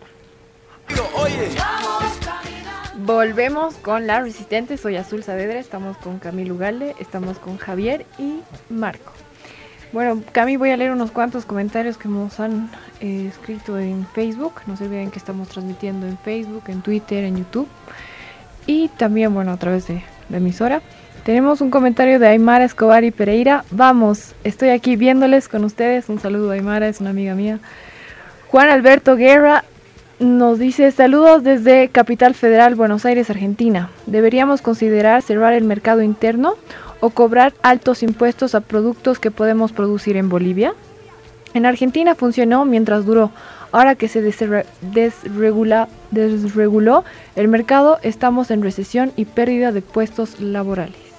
[2.97, 8.41] Volvemos con La Resistente, soy Azul Saavedra, estamos con Camilo Ugalde, estamos con Javier y
[8.71, 9.13] Marco.
[9.93, 14.63] Bueno, Cami, voy a leer unos cuantos comentarios que nos han eh, escrito en Facebook.
[14.67, 17.69] No se olviden que estamos transmitiendo en Facebook, en Twitter, en YouTube
[18.67, 20.81] y también, bueno, a través de la emisora.
[21.25, 23.65] Tenemos un comentario de Aymara Escobar y Pereira.
[23.71, 26.09] Vamos, estoy aquí viéndoles con ustedes.
[26.09, 27.61] Un saludo a Aymara, es una amiga mía.
[28.49, 29.63] Juan Alberto Guerra
[30.19, 33.89] nos dice saludos desde Capital Federal, Buenos Aires, Argentina.
[34.07, 36.57] ¿Deberíamos considerar cerrar el mercado interno
[36.99, 40.75] o cobrar altos impuestos a productos que podemos producir en Bolivia?
[41.55, 43.31] En Argentina funcionó mientras duró.
[43.71, 47.05] Ahora que se desregula, desreguló
[47.37, 51.12] el mercado, estamos en recesión y pérdida de puestos laborales.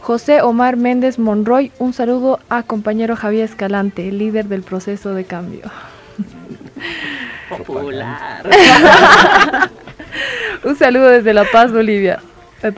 [0.00, 5.70] José Omar Méndez Monroy, un saludo a compañero Javier Escalante, líder del proceso de cambio.
[7.48, 8.48] Popular.
[10.64, 12.20] un saludo desde La Paz, Bolivia.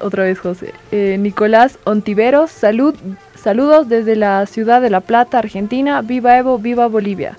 [0.00, 0.74] Otra vez José.
[0.90, 2.94] Eh, Nicolás Ontiveros, salud,
[3.34, 6.02] saludos desde la ciudad de La Plata, Argentina.
[6.02, 7.36] Viva Evo, viva Bolivia.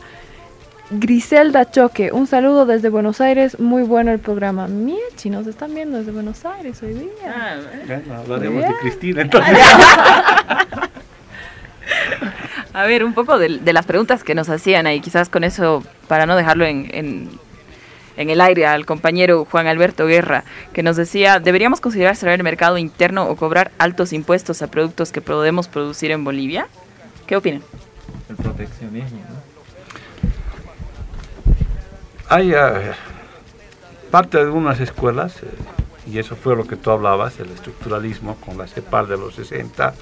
[1.00, 4.68] Griselda Choque, un saludo desde Buenos Aires, muy bueno el programa.
[4.68, 7.10] Miechi, nos están viendo desde Buenos Aires hoy día.
[7.26, 7.58] Ah,
[8.20, 9.58] hablaremos de Cristina entonces.
[12.74, 16.26] A ver, un poco de, las preguntas que nos hacían ahí, quizás con eso, para
[16.26, 17.30] no dejarlo en, en,
[18.18, 22.44] en, el aire al compañero Juan Alberto Guerra, que nos decía, ¿deberíamos considerar cerrar el
[22.44, 26.68] mercado interno o cobrar altos impuestos a productos que podemos producir en Bolivia?
[27.28, 27.62] ¿Qué opinan?
[28.30, 29.43] El proteccionismo, ¿no?
[32.34, 32.94] Hay eh,
[34.10, 35.50] parte de unas escuelas, eh,
[36.12, 39.94] y eso fue lo que tú hablabas, el estructuralismo con la CEPAL de los 60,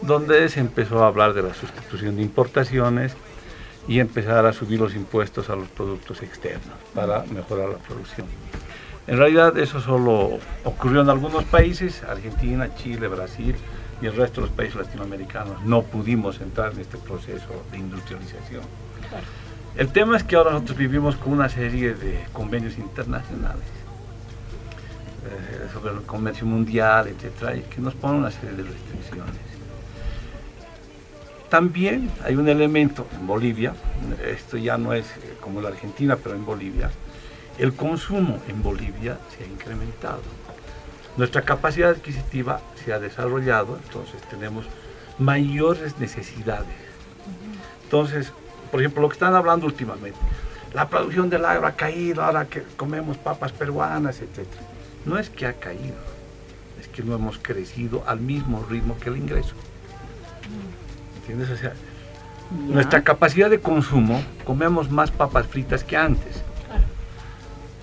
[0.00, 3.14] donde se empezó a hablar de la sustitución de importaciones
[3.86, 8.26] y empezar a subir los impuestos a los productos externos para mejorar la producción.
[9.06, 13.54] En realidad eso solo ocurrió en algunos países, Argentina, Chile, Brasil
[14.00, 15.62] y el resto de los países latinoamericanos.
[15.62, 18.62] No pudimos entrar en este proceso de industrialización.
[19.74, 23.64] El tema es que ahora nosotros vivimos con una serie de convenios internacionales
[25.24, 29.52] eh, sobre el comercio mundial, etcétera, y que nos ponen una serie de restricciones.
[31.48, 33.74] También hay un elemento en Bolivia,
[34.26, 36.90] esto ya no es eh, como la Argentina, pero en Bolivia,
[37.58, 40.20] el consumo en Bolivia se ha incrementado.
[41.16, 44.66] Nuestra capacidad adquisitiva se ha desarrollado, entonces tenemos
[45.18, 46.76] mayores necesidades.
[47.84, 48.32] Entonces,
[48.72, 50.18] por ejemplo, lo que están hablando últimamente,
[50.72, 54.46] la producción del agro ha caído, ahora que comemos papas peruanas, etc.
[55.04, 55.94] No es que ha caído,
[56.80, 59.54] es que no hemos crecido al mismo ritmo que el ingreso.
[61.18, 61.50] ¿Entiendes?
[61.50, 61.74] O sea,
[62.50, 66.42] nuestra capacidad de consumo, comemos más papas fritas que antes.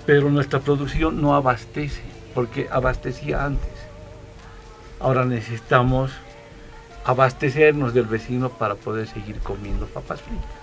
[0.08, 2.02] pero nuestra producción no abastece,
[2.34, 3.70] porque abastecía antes.
[5.00, 6.12] Ahora necesitamos
[7.06, 10.59] abastecernos del vecino para poder seguir comiendo papas fritas.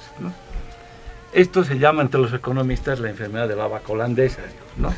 [1.33, 4.41] Esto se llama entre los economistas la enfermedad de la vaca holandesa.
[4.77, 4.93] ¿no?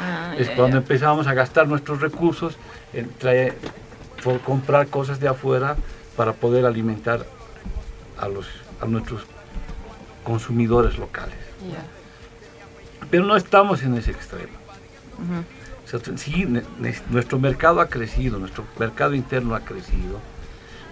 [0.00, 2.56] Ah, es cuando empezamos a gastar nuestros recursos
[2.92, 3.54] en traer-
[4.22, 5.76] por comprar cosas de afuera
[6.16, 7.26] para poder alimentar
[8.18, 8.46] a, los,
[8.80, 9.22] a nuestros
[10.22, 11.36] consumidores locales.
[13.10, 14.52] Pero no estamos en ese extremo.
[15.18, 15.44] Ujú.
[15.84, 16.46] O sea, sí,
[17.10, 20.18] nuestro mercado ha crecido, nuestro mercado interno ha crecido,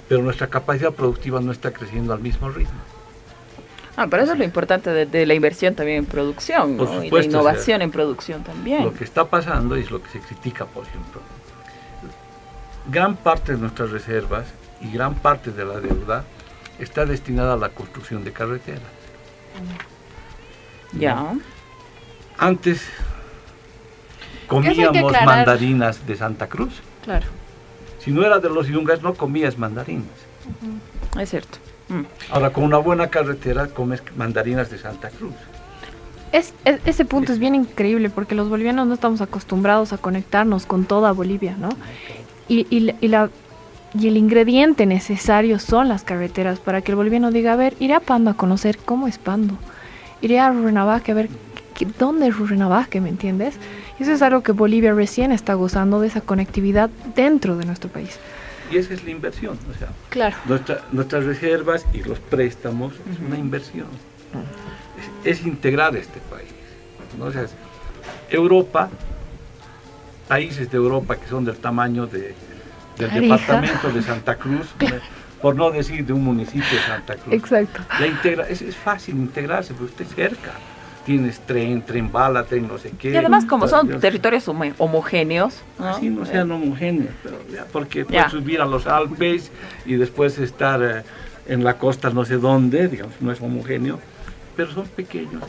[0.09, 2.79] pero nuestra capacidad productiva no está creciendo al mismo ritmo.
[3.96, 7.24] Ah, pero eso es lo importante de, de la inversión también en producción, y la
[7.24, 8.85] innovación o sea, en producción también.
[8.85, 11.20] Lo que está pasando es lo que se critica, por ejemplo.
[12.90, 14.46] Gran parte de nuestras reservas
[14.81, 16.24] y gran parte de la deuda
[16.78, 18.83] está destinada a la construcción de carreteras.
[20.92, 21.35] Ya.
[22.38, 22.87] Antes
[24.46, 26.81] comíamos mandarinas de Santa Cruz.
[27.05, 27.26] Claro.
[27.98, 30.09] Si no era de los yungas, no comías mandarinas.
[31.20, 31.59] Es cierto.
[31.92, 32.05] Mm.
[32.31, 35.35] Ahora, con una buena carretera, comes mandarinas de Santa Cruz.
[36.33, 40.64] Es, es- ese punto es bien increíble porque los bolivianos no estamos acostumbrados a conectarnos
[40.64, 41.68] con toda Bolivia, ¿no?
[42.48, 42.66] Y,
[44.07, 48.00] el ingrediente necesario son las carreteras para que el boliviano diga, a ver, iré a
[48.00, 49.55] Pando a conocer cómo es Pando.
[50.22, 51.28] Iré a Rurrenabaque a ver
[51.74, 53.57] qué- dónde es Rurrenabaque, ¿me entiendes?
[53.98, 58.18] Eso es algo que Bolivia recién está gozando de esa conectividad dentro de nuestro país.
[58.73, 59.59] Y esa es la inversión.
[59.71, 60.37] O sea, Claro.
[60.47, 63.87] nuestra- nuestras reservas y los préstamos es una inversión.
[65.25, 66.49] Es, es integrar este país.
[67.19, 67.27] ¿no?
[67.27, 67.45] O sea,
[68.31, 68.89] Europa,
[70.29, 72.35] países de Europa que son del tamaño de,
[72.97, 74.69] del departamento de Santa Cruz,
[75.43, 77.35] por no decir de un municipio de Santa Cruz.
[77.35, 77.83] Exacto.
[78.01, 80.53] La integra es, es fácil integrarse, porque usted es cerca.
[81.05, 83.11] Tienes tren, tren bala, tren no sé qué.
[83.11, 85.88] Y además, como son Dios, territorios homo- homogéneos, ¿no?
[85.88, 88.07] Así no sean homogéneos, pero ya, porque Ya.
[88.07, 89.51] puedes subir a los Alpes
[89.85, 91.03] y después estar eh,
[91.49, 93.99] en la costa no sé dónde, digamos, no es homogéneo,
[94.57, 95.43] pero son pequeños.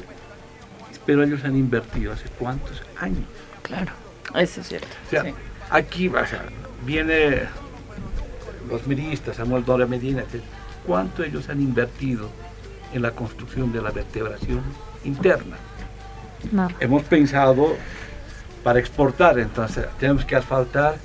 [1.06, 3.26] Pero ellos han invertido hace cuántos años.
[3.62, 3.92] Claro,
[4.36, 4.88] eso es cierto.
[5.08, 5.34] O sea, sí.
[5.70, 6.46] aquí o sea,
[6.86, 7.42] viene
[8.70, 10.42] los miristas, Samuel Dora Medina, etc.
[10.88, 12.30] ¿cuánto ellos han invertido
[12.94, 14.62] en la construcción de la vertebración
[15.04, 15.58] interna?
[16.80, 17.76] Hemos pensado
[18.64, 20.96] para exportar, entonces tenemos que asfaltar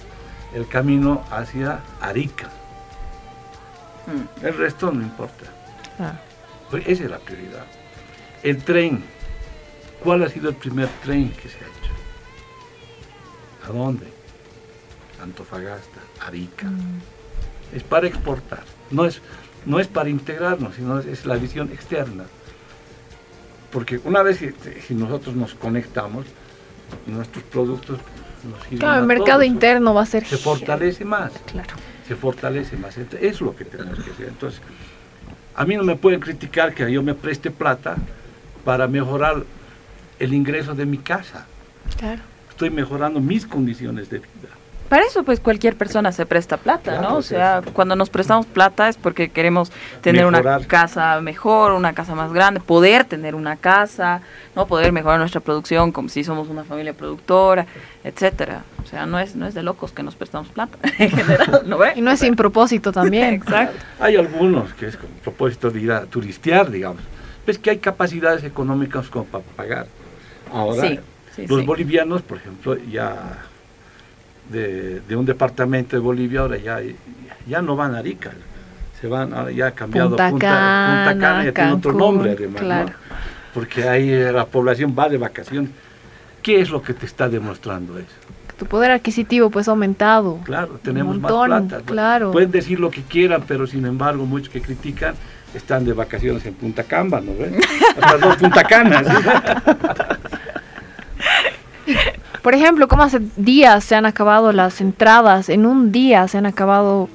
[0.55, 2.49] el camino hacia Arica.
[4.07, 4.47] Mm.
[4.47, 5.45] El resto no importa.
[5.99, 6.15] Ah.
[6.71, 7.65] Pues esa es la prioridad.
[8.43, 9.05] El tren.
[10.03, 11.93] ¿Cuál ha sido el primer tren que se ha hecho?
[13.69, 14.07] ¿A dónde?
[15.21, 16.69] Antofagasta, Arica.
[17.75, 18.63] Es para exportar.
[18.91, 19.21] No es,
[19.67, 22.25] no es para integrarnos, sino es, es la visión externa.
[23.71, 24.55] Porque una vez que
[24.87, 26.27] si nosotros nos conectamos,
[27.07, 27.99] nuestros productos
[28.49, 29.45] nos Claro, el mercado todos.
[29.47, 30.25] interno va a ser...
[30.25, 31.75] se fortalece más Claro.
[32.07, 32.97] se fortalece más.
[32.97, 34.29] Ent- Es lo que tenemos que hacer.
[34.29, 34.61] Entonces,
[35.55, 37.97] a mí no me pueden criticar que yo me preste plata
[38.65, 39.45] para mejorar
[40.19, 41.47] el ingreso de mi casa.
[41.99, 42.23] Claro.
[42.49, 44.49] Estoy mejorando mis condiciones de vida.
[44.89, 47.17] Para eso, pues cualquier persona se presta plata, Claro, ¿no?
[47.17, 47.71] O sea, sí.
[47.73, 49.71] cuando nos prestamos plata es porque queremos
[50.01, 54.23] tener una casa mejor, una casa más grande, poder tener una casa,
[54.57, 54.67] ¿no?
[54.67, 57.67] Poder mejorar nuestra producción, como si somos una familia productora,
[58.03, 58.63] etcétera.
[58.83, 61.77] O sea, no es, no es de locos que nos prestamos plata, en general, ¿no
[61.77, 61.93] ve?
[61.97, 63.35] Y no es sin propósito también.
[63.35, 63.77] Exacto.
[64.01, 67.03] Hay algunos que es con propósito de ir a turistear, digamos.
[67.47, 69.87] Ves que hay capacidades económicas como para pagar.
[70.53, 70.99] Ahora, Sí,
[71.37, 71.67] sí, los sí.
[71.67, 73.39] bolivianos, por ejemplo, ya
[74.51, 76.81] de, de un departamento de Bolivia, ahora ya,
[77.47, 78.33] ya no van a Arica.
[79.01, 82.91] Se van, ahora ya ha cambiado Punta Cana, Punta Cana ya tiene otro nombre, además.
[83.55, 85.71] Porque ahí la población va de vacaciones.
[86.43, 88.09] ¿Qué es lo que te está demostrando eso?
[88.59, 90.41] Tu poder adquisitivo pues ha aumentado.
[90.45, 91.85] Claro, tenemos montón, más plata.
[91.85, 92.33] claro.
[92.33, 95.15] Pueden decir lo que quieran, pero sin embargo, muchos que critican
[95.55, 97.53] están de vacaciones en Punta Camba, ¿no ves?
[98.01, 99.03] Perdón, Punta Cana.
[102.49, 106.47] Por ejemplo, como hace días se han acabado las entradas, en un día se han
[106.47, 107.11] acabado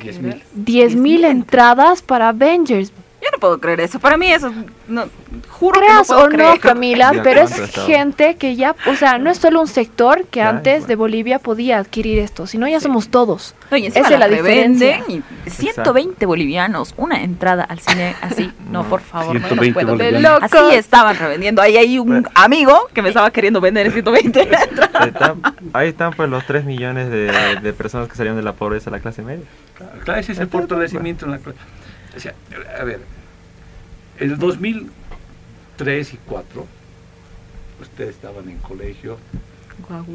[0.00, 0.42] 10.000.
[0.56, 2.90] 10.000 entradas para Avengers.
[3.38, 4.00] No puedo creer eso.
[4.00, 4.52] Para mí eso,
[4.88, 5.04] no,
[5.48, 6.58] juro que no Creas puedo o no, creer.
[6.58, 10.24] Camila, Ya, pero ¿cuánto es gente que ya, o sea, no es solo un sector
[10.26, 10.88] que Ya, antes igual.
[10.88, 13.54] de Bolivia podía adquirir esto, sino ya somos todos.
[13.70, 15.00] No, y Esa es la diferencia.
[15.06, 18.50] y 120 bolivianos, una entrada al cine así.
[18.68, 19.96] No, por favor, no, no 120 puedo.
[19.96, 20.42] bolivianos.
[20.42, 21.62] Así estaban revendiendo.
[21.62, 22.28] Ahí hay un Bueno.
[22.34, 25.06] amigo que me estaba queriendo vender 120 entradas.
[25.06, 25.40] Están-
[25.72, 27.30] ahí están pues los 3 millones de,
[27.62, 29.44] de personas que salieron de la pobreza a la clase media.
[30.04, 31.54] Claro, ese es el fortalecimiento en la cla-
[32.16, 32.34] o sea,
[32.78, 33.00] a ver,
[34.20, 36.66] el 2003 y 4
[37.80, 39.18] ustedes estaban en colegio,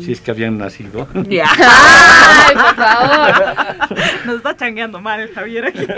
[0.02, 1.08] si es que habían nacido.
[1.30, 1.46] Ya.
[1.58, 3.98] Ay, por favor.
[4.26, 5.88] Nos está changueando mal el Javier aquí.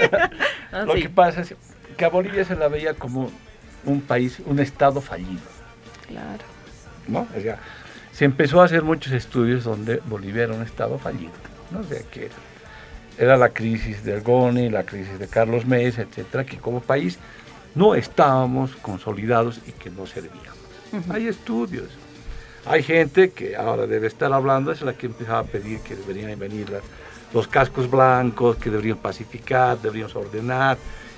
[0.71, 1.03] Ah, Lo sí.
[1.03, 1.55] que pasa es
[1.95, 3.31] que a Bolivia se la veía como
[3.85, 5.39] un país, un estado fallido.
[6.07, 6.43] Claro.
[7.07, 7.27] ¿no?
[7.37, 7.59] O sea,
[8.11, 11.31] se empezó a hacer muchos estudios donde Bolivia era un estado fallido,
[11.71, 11.79] ¿no?
[11.79, 12.35] O sea, que era,
[13.17, 17.19] era la crisis del Goni, la crisis de Carlos Mesa, etcétera, que como país
[17.75, 20.55] no estábamos consolidados y que no servíamos.
[21.09, 21.89] Hay estudios.
[22.65, 26.37] Hay gente que ahora debe estar hablando, es la que empezaba a pedir que deberían
[26.39, 26.83] venir las-
[27.33, 30.77] los cascos blancos, que deberían pacificar, deberíamos ordenar.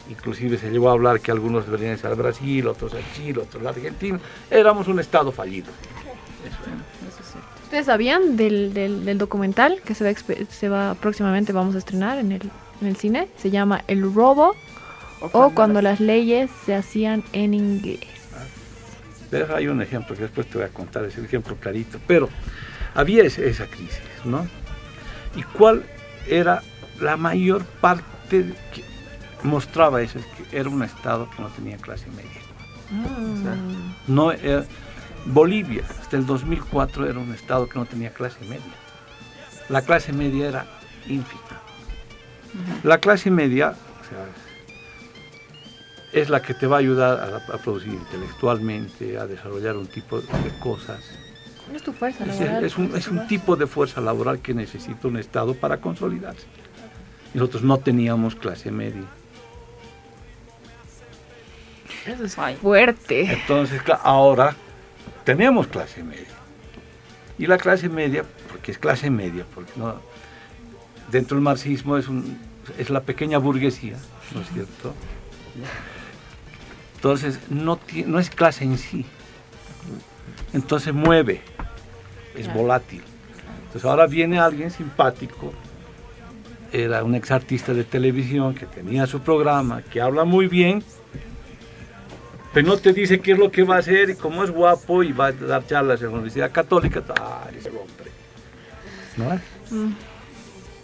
[0.10, 3.66] Inclusive se llegó a hablar que algunos deberían irse al Brasil, otros a Chile, otros
[3.66, 4.20] a Argentina.
[4.50, 5.68] Éramos un estado fallido.
[7.64, 10.18] ¿Ustedes sabían del, del, del documental que se va,
[10.50, 12.42] se va próximamente vamos a estrenar en el,
[12.82, 13.28] en el cine?
[13.38, 14.56] Se llama El robo
[15.22, 18.00] o cuando las leyes se hacían en inglés.
[19.30, 22.00] Pero hay un ejemplo que después te voy a contar, es el ejemplo clarito.
[22.08, 22.30] Pero
[22.96, 24.48] había esa crisis, ¿no?
[25.36, 25.84] ¿Y cuál
[26.28, 26.62] era
[27.02, 28.84] la mayor parte que
[29.44, 30.20] mostraba eso?
[30.20, 32.32] Es que era un Estado que no tenía clase media.
[34.08, 34.66] No era-
[35.26, 38.62] Bolivia, hasta el 2004, era un Estado que no tenía clase media.
[39.68, 40.66] La clase media era
[41.06, 41.42] ínfima.
[42.84, 44.26] La clase media o sea,
[46.22, 50.20] es la que te va a ayudar a, a producir intelectualmente, a desarrollar un tipo
[50.20, 51.00] de cosas.
[51.74, 52.64] Es tu fuerza laboral.
[52.64, 56.46] es un, es un tipo de fuerza laboral que necesita un Estado para consolidarse.
[57.34, 59.04] Nosotros no teníamos clase media.
[62.06, 62.56] Eso es Ay.
[62.56, 63.34] fuerte.
[63.34, 64.56] Entonces, ahora
[65.26, 66.26] tenemos clase media.
[67.38, 69.96] Y la clase media, porque es clase media, porque no,
[71.12, 72.38] dentro del marxismo es, un,
[72.78, 73.98] es la pequeña burguesía,
[74.34, 74.94] ¿no es cierto?
[76.98, 79.06] Entonces, no, no es clase en sí.
[80.54, 81.42] Entonces mueve,
[82.36, 82.60] es Claro.
[82.62, 83.04] volátil.
[83.68, 85.54] Entonces ahora viene alguien simpático,
[86.72, 90.84] era un ex artista de televisión que tenía su programa, que habla muy bien,
[92.54, 95.04] pero no te dice qué es lo que va a hacer y como es guapo
[95.04, 98.12] y va a dar charlas en la Universidad Católica, ¡ah, ese hombre!
[99.18, 99.76] ¿No?
[99.78, 99.94] Mm.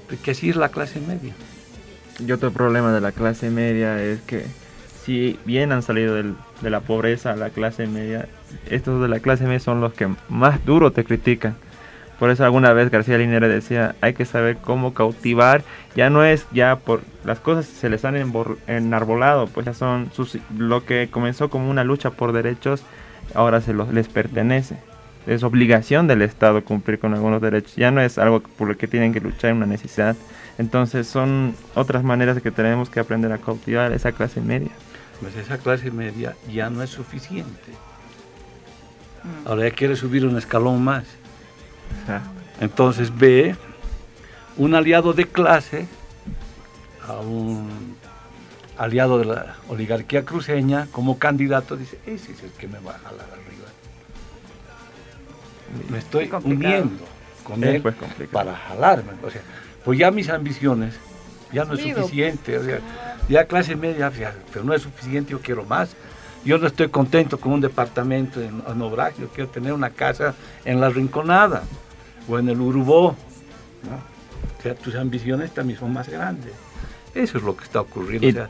[0.07, 1.33] Porque así es la clase media.
[2.19, 4.45] Y otro problema de la clase media es que
[5.03, 8.27] si bien han salido del- de la pobreza a la clase media,
[8.69, 11.55] estos de la clase media son los que más duro te critican.
[12.19, 15.63] Por eso alguna vez García Linera decía, hay que saber cómo cautivar,
[15.95, 18.15] ya no es ya por las cosas se les han
[18.67, 22.83] enarbolado, pues ya son sus, lo que comenzó como una lucha por derechos,
[23.33, 24.77] ahora se los, les pertenece.
[25.25, 28.87] Es obligación del Estado cumplir con algunos derechos, ya no es algo por lo que
[28.87, 30.15] tienen que luchar, una necesidad.
[30.57, 34.69] Entonces son otras maneras que tenemos que aprender a cautivar esa clase media.
[35.19, 37.71] Pues esa clase media ya no es suficiente.
[39.45, 41.05] Ahora ya quiere subir un escalón más.
[42.05, 42.21] Sea,
[42.59, 43.55] Entonces ve
[44.57, 45.87] un aliado de clase
[47.07, 47.95] a un
[48.77, 52.99] aliado de la oligarquía cruceña como candidato, dice, ese es el que me va a
[52.99, 53.67] jalar arriba.
[55.89, 57.05] Me estoy uniendo
[57.43, 57.95] con él pues,
[58.31, 59.13] para jalarme.
[59.23, 59.41] O sea,
[59.83, 60.95] pues ya mis ambiciones
[61.51, 62.57] ya no es suficiente.
[62.57, 62.79] o sea,
[63.29, 64.11] ya clase media,
[64.51, 65.95] pero no es suficiente, yo quiero más.
[66.45, 70.33] Yo no estoy contento con un departamento en, en Obraje, yo quiero tener una casa
[70.65, 71.63] en La Rinconada
[72.27, 73.15] o en el Urubó.
[73.83, 73.95] ¿no?
[74.59, 76.51] O sea, tus ambiciones también son más grandes.
[77.15, 78.27] Eso es lo que está ocurriendo.
[78.27, 78.49] Y- o sea,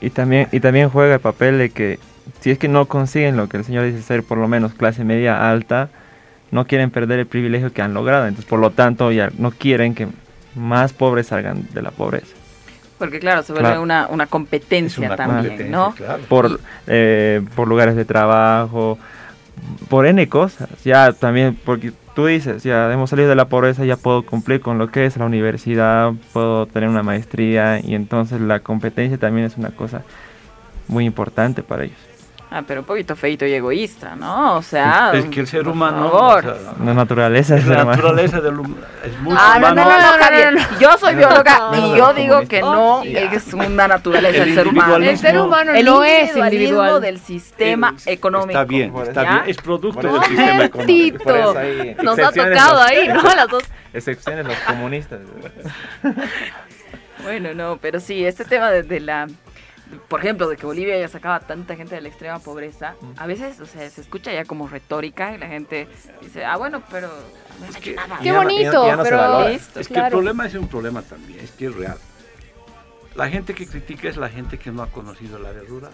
[0.00, 1.98] Y también, y también juega el papel de que
[2.40, 5.04] si es que no consiguen lo que el señor dice ser por lo menos clase
[5.04, 5.90] media alta,
[6.50, 8.26] no quieren perder el privilegio que han logrado.
[8.26, 10.08] Entonces, por lo tanto, ya no quieren que
[10.54, 12.34] más pobres salgan de la pobreza.
[13.00, 13.82] Porque claro, se vuelve Claro.
[13.82, 15.92] una, una competencia una también, competencia, ¿no?
[15.96, 16.22] claro.
[16.28, 18.96] Por, eh, por lugares de trabajo,
[19.88, 20.68] por N cosas.
[20.84, 24.78] Ya también, porque tú dices, ya hemos salido de la pobreza, ya puedo cumplir con
[24.78, 29.56] lo que es la universidad, puedo tener una maestría y entonces la competencia también es
[29.56, 30.02] una cosa
[30.86, 31.96] muy importante para ellos.
[32.52, 34.56] Ah, pero un poquito feito y egoísta, ¿no?
[34.56, 36.46] O sea, es que el ser por humano, favor.
[36.46, 38.74] o sea, La naturaleza es la naturaleza del hum-
[39.04, 39.90] es muy Ah, no, no, humano.
[39.90, 40.54] no, no, no, Javier.
[40.80, 44.54] Yo soy bióloga No, y no, yo digo que no Oh, es una naturaleza El
[44.56, 44.96] ser humano.
[44.96, 47.00] El ser humano El no es individual.
[47.00, 48.50] del sistema económico.
[48.50, 49.42] Está bien, está bien.
[49.46, 51.22] Es producto del sistema económico.
[51.24, 53.22] Por eso ahí, Nos ha tocado los- ahí, ¿no?
[53.22, 53.62] Las dos.
[53.92, 55.20] Excepciones los comunistas.
[57.22, 59.28] Bueno, no, pero sí, este tema de, de la...
[60.08, 63.58] Por ejemplo, de que Bolivia ya sacaba tanta gente de la extrema pobreza, a veces,
[63.60, 65.88] o sea, se escucha ya como retórica y la gente
[66.20, 67.10] dice, ah, bueno, pero
[67.68, 67.96] es que.
[68.22, 69.48] Qué bonito, ya no se pero.
[69.48, 70.06] Listo, Es que claro.
[70.08, 71.98] el problema es un problema también, es que es real.
[73.16, 75.92] La gente que critica es la gente que no ha conocido el área rural.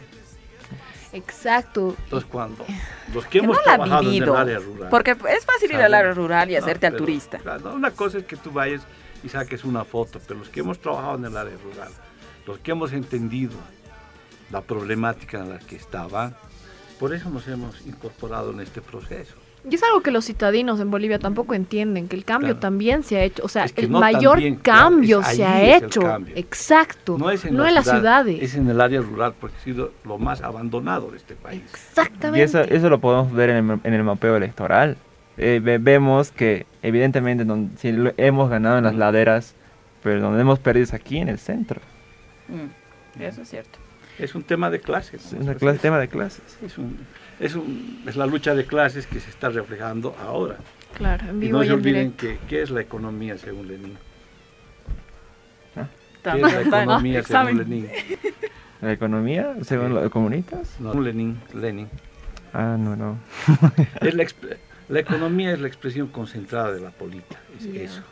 [1.13, 1.97] Exacto.
[2.05, 2.65] Entonces, cuando
[3.15, 4.37] los que Que hemos no la ha trabajado en el vivido.
[4.37, 4.89] área rural.
[4.91, 7.39] Porque es fácil ir al área rural y No, hacerte al turista.
[7.39, 8.83] claro, una cosa es que tú vayas
[9.23, 11.89] y saques una foto, pero los que hemos trabajado en el área rural,
[12.47, 13.55] los que hemos entendido
[14.51, 16.35] la problemática en la que estaban,
[17.01, 19.35] por eso nos hemos incorporado en este proceso.
[19.69, 22.61] Y es algo que los citadinos en Bolivia tampoco entienden, que el cambio Claro.
[22.61, 25.27] también se ha hecho, o sea, Es que el no mayor también, claro, cambio es
[25.27, 26.01] se ha hecho.
[26.37, 27.19] Exacto.
[27.19, 28.43] No es en, no la en las ciudad, ciudades.
[28.43, 31.63] es en el área rural, porque ha sido lo más abandonado de este país.
[31.69, 32.39] Exactamente.
[32.39, 34.97] Y eso, eso lo podemos ver en el, en el mapeo electoral.
[35.37, 39.55] Eh, ve- vemos que evidentemente donde, si lo- hemos ganado en las laderas,
[40.03, 41.81] pero donde hemos perdido es aquí en el centro.
[42.49, 43.79] Mm, Eso es cierto.
[44.19, 45.27] Es un tema de clases.
[45.27, 45.53] Es ¿no?
[45.53, 46.59] un clase- tema de clases.
[46.65, 46.99] Es, un-
[47.39, 50.57] es, un- es la lucha de clases que se está reflejando ahora.
[50.95, 53.69] Claro, en Y vivo no y, se en olviden que qué es la economía según
[53.69, 53.99] Lenin.
[56.23, 57.89] ¿Qué es la economía según Lenin?
[58.81, 60.81] ¿La economía, según los comunistas?
[60.81, 61.89] No, Lenin, Lenin.
[62.53, 63.19] Ah, no, no.
[64.01, 64.27] Es la,
[64.89, 67.39] la economía es la expresión concentrada de la política.
[67.59, 68.03] Es eso.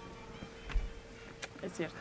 [1.62, 1.96] Es cierto.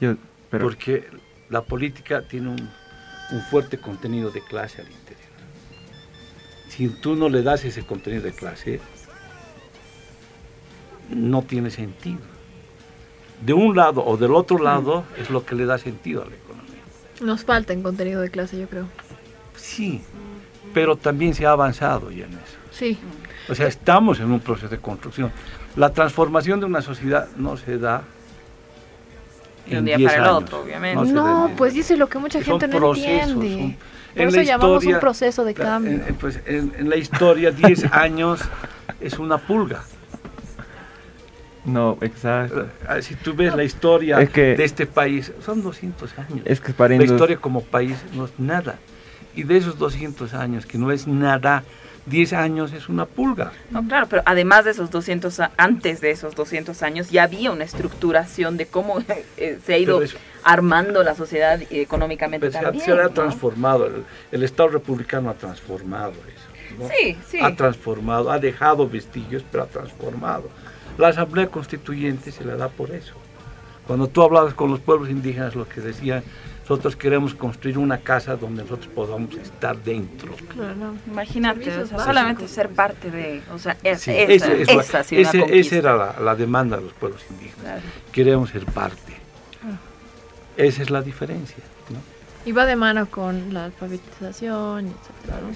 [0.00, 0.14] Yo,
[0.50, 1.06] pero, Porque
[1.48, 2.70] la política tiene un,
[3.32, 5.30] un fuerte contenido de clase al interior.
[6.68, 8.80] Si tú no le das ese contenido de clase,
[11.10, 12.20] no tiene sentido.
[13.44, 16.36] De un lado o del otro lado es lo que le da sentido a la
[16.36, 16.82] economía.
[17.22, 18.86] Nos falta en contenido de clase, yo creo.
[19.56, 20.02] Sí,
[20.72, 22.56] pero también se ha avanzado ya en eso.
[22.70, 22.98] Sí.
[23.48, 25.32] O sea, estamos en un proceso de construcción.
[25.76, 28.04] La transformación de una sociedad no se da
[29.70, 30.42] De un día 10 para el años.
[30.42, 30.96] otro, obviamente.
[30.96, 31.74] No se da en No, 10 pues años.
[31.88, 33.58] dice lo que mucha gente no procesos, entiende.
[33.58, 33.76] son-
[34.12, 35.92] Por en eso la llamamos historia- un proceso de cambio.
[35.92, 38.40] en- pues, en, en la historia, 10 años
[39.00, 39.82] es una pulga.
[41.64, 42.66] no, exacto.
[42.88, 46.40] Eh, Si tú ves la historia Es que- de este país, son 200 años.
[46.44, 48.78] Es que para la historia como país no es nada.
[49.36, 51.62] Y de esos 200 años, que no es nada,
[52.10, 53.52] 10 años es una pulga.
[53.70, 57.50] No, claro, pero además de esos 200, a- antes de esos 200 años, ya había
[57.50, 58.98] una estructuración de cómo
[59.38, 62.84] eh, se ha ido eso- armando la sociedad económicamente Pues también.
[62.84, 63.10] se ha ¿no?
[63.10, 66.78] transformado, el, el Estado republicano ha transformado eso.
[66.82, 66.88] ¿no?
[66.88, 67.38] Sí, sí.
[67.40, 70.48] Ha transformado, ha dejado vestigios, pero ha transformado.
[70.98, 73.14] La Asamblea Constituyente se le da por eso.
[73.86, 76.22] Cuando tú hablabas con los pueblos indígenas, lo que decían,
[76.70, 80.32] nosotros queremos construir una casa donde nosotros podamos estar dentro.
[80.54, 80.94] Claro.
[81.10, 84.82] Imagínate, o sea, solamente ser parte de, o sea, es, Sí, esa, ese- es la-
[84.82, 87.62] esa ha sido una ese- esa era la, la demanda de los pueblos indígenas.
[87.64, 87.80] Claro.
[88.12, 89.14] Queremos ser parte.
[89.64, 89.76] Ah.
[90.56, 91.56] Esa es la diferencia.
[91.90, 91.98] ¿no?
[92.44, 95.40] Y va de mano con la alfabetización, etcétera.
[95.40, 95.46] Claro,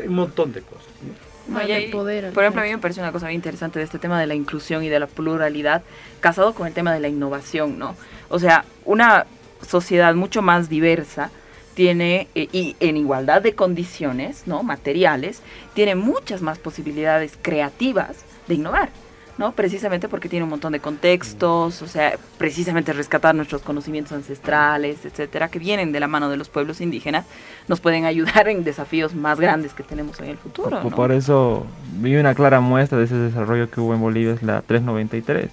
[0.00, 0.86] hay un montón de cosas.
[1.02, 1.52] ¿no?
[1.52, 3.78] No, y Darle ahí, poder por ejemplo, a mí me parece una cosa bien interesante
[3.78, 5.82] de este tema de la inclusión y de la pluralidad,
[6.20, 7.94] casado con el tema de la innovación, ¿no?
[8.30, 9.26] O sea, una
[9.66, 11.30] sociedad mucho más diversa
[11.74, 14.64] tiene, eh, y en igualdad de condiciones, ¿no?
[14.64, 15.42] Materiales,
[15.74, 18.90] tiene muchas más posibilidades creativas de innovar.
[19.38, 19.52] ¿no?
[19.52, 25.48] Precisamente porque tiene un montón de contextos, o sea, precisamente rescatar nuestros conocimientos ancestrales, etcétera,
[25.48, 27.24] que vienen de la mano de los pueblos indígenas,
[27.68, 30.82] nos pueden ayudar en desafíos más grandes que tenemos en el futuro.
[30.82, 30.96] Por, ¿no?
[30.96, 31.64] por eso
[32.00, 35.48] vi una clara muestra de ese desarrollo que hubo en Bolivia, es la 393.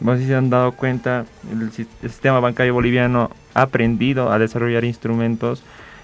[0.00, 4.32] No sé si se han dado cuenta, el, si- el sistema bancario boliviano ha aprendido
[4.32, 5.62] a desarrollar instrumentos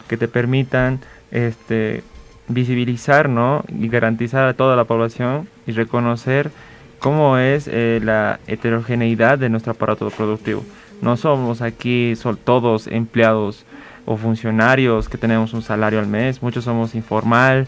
[0.09, 2.03] que te permitan este,
[2.49, 3.65] visibilizar ¿no?
[3.69, 6.51] y garantizar a toda la población y reconocer
[6.99, 10.65] cómo es eh, la heterogeneidad de nuestro aparato productivo.
[11.03, 13.65] No somos aquí sol- todos empleados
[14.07, 17.67] o funcionarios que tenemos un salario al mes, muchos somos informal,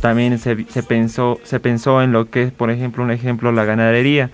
[0.00, 3.64] también se, se pensó se pensó en lo que es por ejemplo un ejemplo la
[3.66, 4.30] ganadería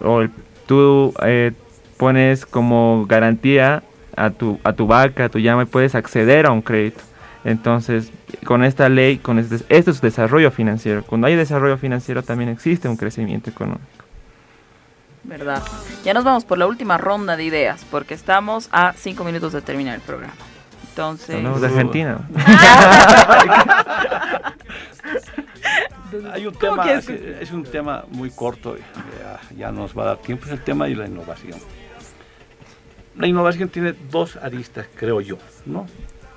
[0.00, 0.30] o el-
[0.66, 1.52] tú eh,
[1.96, 3.82] pones como garantía
[4.16, 7.02] a tu a tu vaca a tu llama y puedes acceder a un crédito.
[7.44, 8.10] Entonces
[8.44, 11.04] con esta ley con este, esto es desarrollo financiero.
[11.04, 13.84] Cuando hay desarrollo financiero también existe un crecimiento económico.
[15.24, 15.62] ¿Verdad?
[16.04, 19.62] Ya nos vamos por la última ronda de ideas, porque estamos a cinco minutos de
[19.62, 20.34] terminar el programa.
[20.90, 21.36] Entonces...
[21.36, 22.18] hablamos de Argentina.
[26.32, 28.76] Hay un ¿Cómo tema, es, es un tema muy corto,
[29.50, 31.58] ya, ya nos va a dar tiempo, es el tema de la innovación.
[33.16, 35.86] La innovación tiene dos aristas, creo yo, ¿no?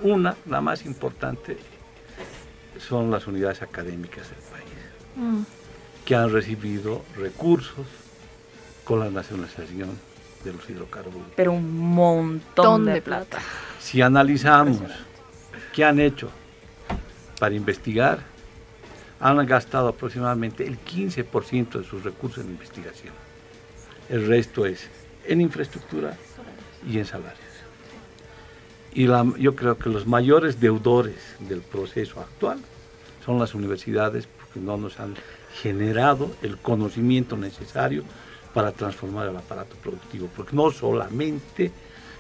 [0.02, 1.58] Una, la más importante,
[2.80, 4.68] son las unidades académicas del país,
[5.16, 5.42] Mm.
[6.06, 7.88] que han recibido recursos
[8.84, 9.90] con la nacionalización
[10.44, 11.28] de los hidrocarburos.
[11.36, 13.40] Pero un montón de, plata.
[13.80, 14.80] Si analizamos
[15.74, 16.30] qué han hecho
[17.40, 18.20] para investigar,
[19.20, 23.14] han gastado aproximadamente el 15% de sus recursos en investigación.
[24.10, 24.88] El resto es
[25.26, 26.18] en infraestructura
[26.88, 27.42] y en salarios.
[28.94, 29.06] Y
[29.42, 32.60] yo creo que los mayores deudores del proceso actual
[33.26, 35.16] son las universidades porque no nos han
[35.62, 38.04] generado el conocimiento necesario
[38.54, 41.72] para transformar el aparato productivo, porque no solamente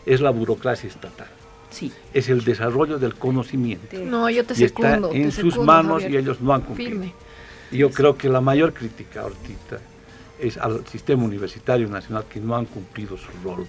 [0.05, 1.29] es la burocracia estatal,
[1.77, 1.91] Sí.
[2.13, 3.95] es el desarrollo del conocimiento.
[3.99, 5.11] No, yo te y está secundo.
[5.13, 6.11] en te sus secundo, manos Javier.
[6.21, 6.91] y ellos no han cumplido.
[6.91, 7.13] Firme.
[7.71, 9.79] Y yo creo que la mayor crítica ahorita
[10.39, 13.67] es al sistema universitario nacional que no han cumplido su rol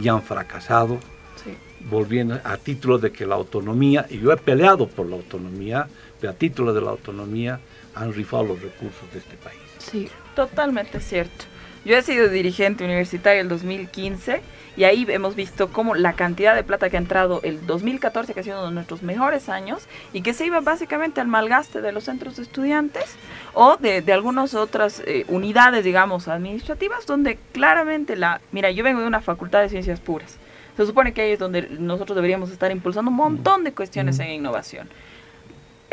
[0.00, 0.98] y han fracasado,
[1.42, 1.50] Sí.
[1.90, 5.86] volviendo a título de que la autonomía, y yo he peleado por la autonomía,
[6.20, 7.60] pero a título de la autonomía
[7.94, 9.58] han rifado los recursos de este país.
[9.78, 10.08] Sí.
[10.34, 11.44] Totalmente cierto.
[11.84, 14.40] Yo he sido dirigente universitario el 2015
[14.76, 18.40] y ahí hemos visto cómo la cantidad de plata que ha entrado el 2014, que
[18.40, 21.92] ha sido uno de nuestros mejores años, y que se iba básicamente al malgaste de
[21.92, 23.16] los centros de estudiantes
[23.52, 28.40] o de, de algunas otras eh, unidades, digamos, administrativas, donde claramente la...
[28.52, 30.38] Mira, yo vengo de una facultad de ciencias puras.
[30.76, 34.30] Se supone que ahí es donde nosotros deberíamos estar impulsando un montón de cuestiones en
[34.30, 34.88] innovación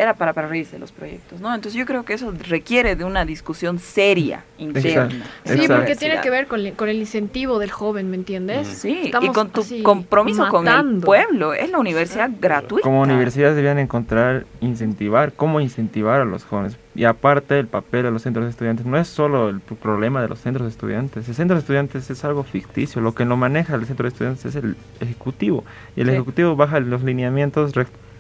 [0.02, 1.54] era para, para reírse de los proyectos, ¿no?
[1.54, 5.10] Entonces yo creo que eso requiere de una discusión seria, interna.
[5.45, 5.76] Sí, Exacto.
[5.76, 8.68] porque tiene que ver con, el- con el incentivo del joven, ¿me entiendes?
[8.68, 11.54] Sí, y con tu compromiso con el pueblo.
[11.54, 12.84] Es la universidad gratuita.
[12.84, 16.78] Como universidades debían encontrar, incentivar, cómo incentivar a los jóvenes.
[16.95, 20.28] Y aparte, el papel de los centros de estudiantes no es solo el problema de
[20.28, 21.28] los centros de estudiantes.
[21.30, 23.02] El centro de estudiantes es algo ficticio.
[23.02, 25.64] Lo que lo maneja el centro de estudiantes es el ejecutivo.
[25.95, 26.14] Y el Sí.
[26.14, 27.72] ejecutivo baja los lineamientos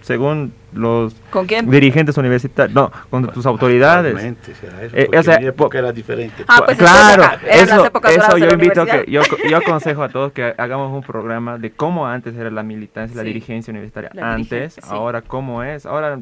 [0.01, 1.69] según los ¿Con quién?
[1.69, 2.73] dirigentes universitarios.
[2.73, 4.13] No, con tus autoridades.
[4.15, 6.43] Actualmente será eso, Eh, o sea, en mi época po- era diferente.
[6.47, 10.53] Ah, pues, claro, eso, eso yo invito a que yo, yo aconsejo a todos que
[10.57, 14.09] hagamos un programa de cómo antes era la militancia, la dirigencia universitaria.
[14.13, 14.81] La antes, sí.
[14.85, 15.85] ahora cómo es.
[15.85, 16.19] Ahora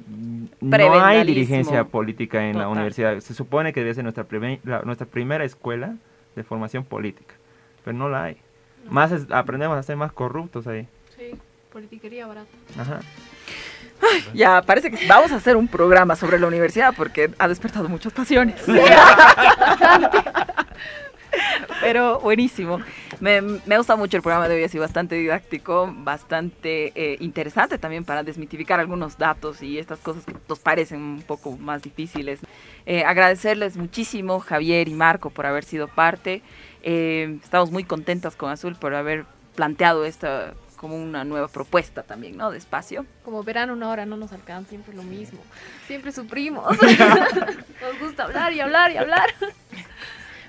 [0.61, 3.19] no hay dirigencia política en la universidad.
[3.19, 5.95] Se supone que debe ser nuestra, primer- la- nuestra primera escuela
[6.35, 7.35] de formación política,
[7.83, 8.37] pero no la hay.
[8.89, 10.87] Más es- aprendemos a ser más corruptos ahí.
[11.17, 11.31] Sí,
[11.71, 12.47] politiquería barata.
[12.79, 12.99] Ajá.
[14.33, 18.13] Ya, parece que vamos a hacer un programa sobre la universidad porque ha despertado muchas
[18.13, 18.61] pasiones.
[21.81, 22.79] Pero buenísimo.
[23.19, 27.17] Me, me ha gustado mucho el programa de hoy, ha sido bastante didáctico, bastante eh,
[27.19, 31.81] interesante también para desmitificar algunos datos y estas cosas que nos parecen un poco más
[31.81, 32.39] difíciles.
[32.85, 36.41] Eh, agradecerles muchísimo, Javier y Marco, por haber sido parte.
[36.81, 39.25] Eh, estamos muy contentas con Azul por haber
[39.55, 42.51] planteado esta como una nueva propuesta también, ¿no?
[42.51, 43.05] De espacio.
[43.25, 45.39] Como verán, una hora no nos alcanza, siempre lo mismo.
[45.87, 46.65] Siempre sufrimos.
[47.81, 49.29] nos gusta hablar y hablar y hablar.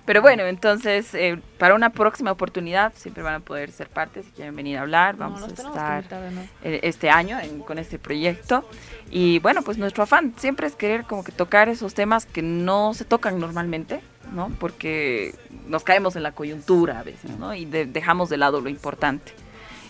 [0.06, 4.30] Pero bueno, entonces, eh, para una próxima oportunidad siempre van a poder ser parte si
[4.30, 5.14] quieren venir a hablar.
[5.14, 6.48] No, Vamos a estar invitar nuevo.
[6.64, 8.68] eh, este año en- con este proyecto.
[9.10, 12.94] Y bueno, pues nuestro afán siempre es querer como que tocar esos temas que no
[12.94, 14.00] se tocan normalmente,
[14.32, 14.48] ¿no?
[14.58, 15.34] Porque
[15.66, 17.54] nos caemos en la coyuntura a veces, ¿no?
[17.54, 19.32] Y de- dejamos de lado lo importante.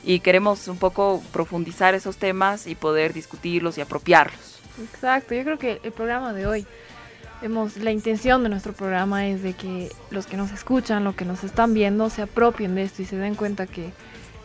[0.04, 4.60] Y queremos un poco profundizar esos temas y poder discutirlos y apropiarlos.
[4.82, 6.66] Exacto, yo creo que el programa de hoy,
[7.42, 11.24] hemos, la intención de nuestro programa es de que los que nos escuchan, los que
[11.24, 13.90] nos están viendo, se apropien de esto y se den cuenta que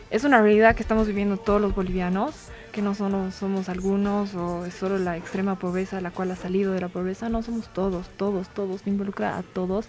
[0.09, 2.33] es una realidad que estamos viviendo todos los bolivianos,
[2.71, 6.73] que no solo somos algunos o es solo la extrema pobreza la cual ha salido
[6.73, 9.87] de la pobreza, no somos todos, todos, todos, involucra a todos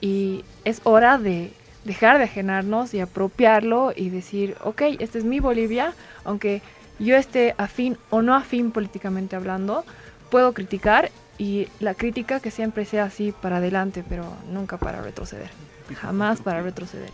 [0.00, 1.52] y es hora de
[1.88, 6.60] dejar de ajenarnos y apropiarlo y decir, ok, este es mi Bolivia, aunque
[6.98, 9.84] yo esté afín o no afín políticamente hablando,
[10.30, 15.50] puedo criticar y la crítica que siempre sea así para adelante, pero nunca para retroceder.
[15.98, 17.10] Jamás para retroceder.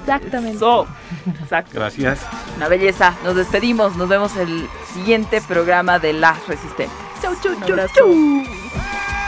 [0.00, 0.58] Exactamente.
[0.60, 0.86] So,
[1.42, 1.72] exacto.
[1.74, 2.20] Gracias.
[2.56, 3.14] Una belleza.
[3.22, 3.96] Nos despedimos.
[3.96, 6.96] Nos vemos el siguiente programa de Las Resistentes.
[7.20, 9.25] Chau, chau, chau, chau.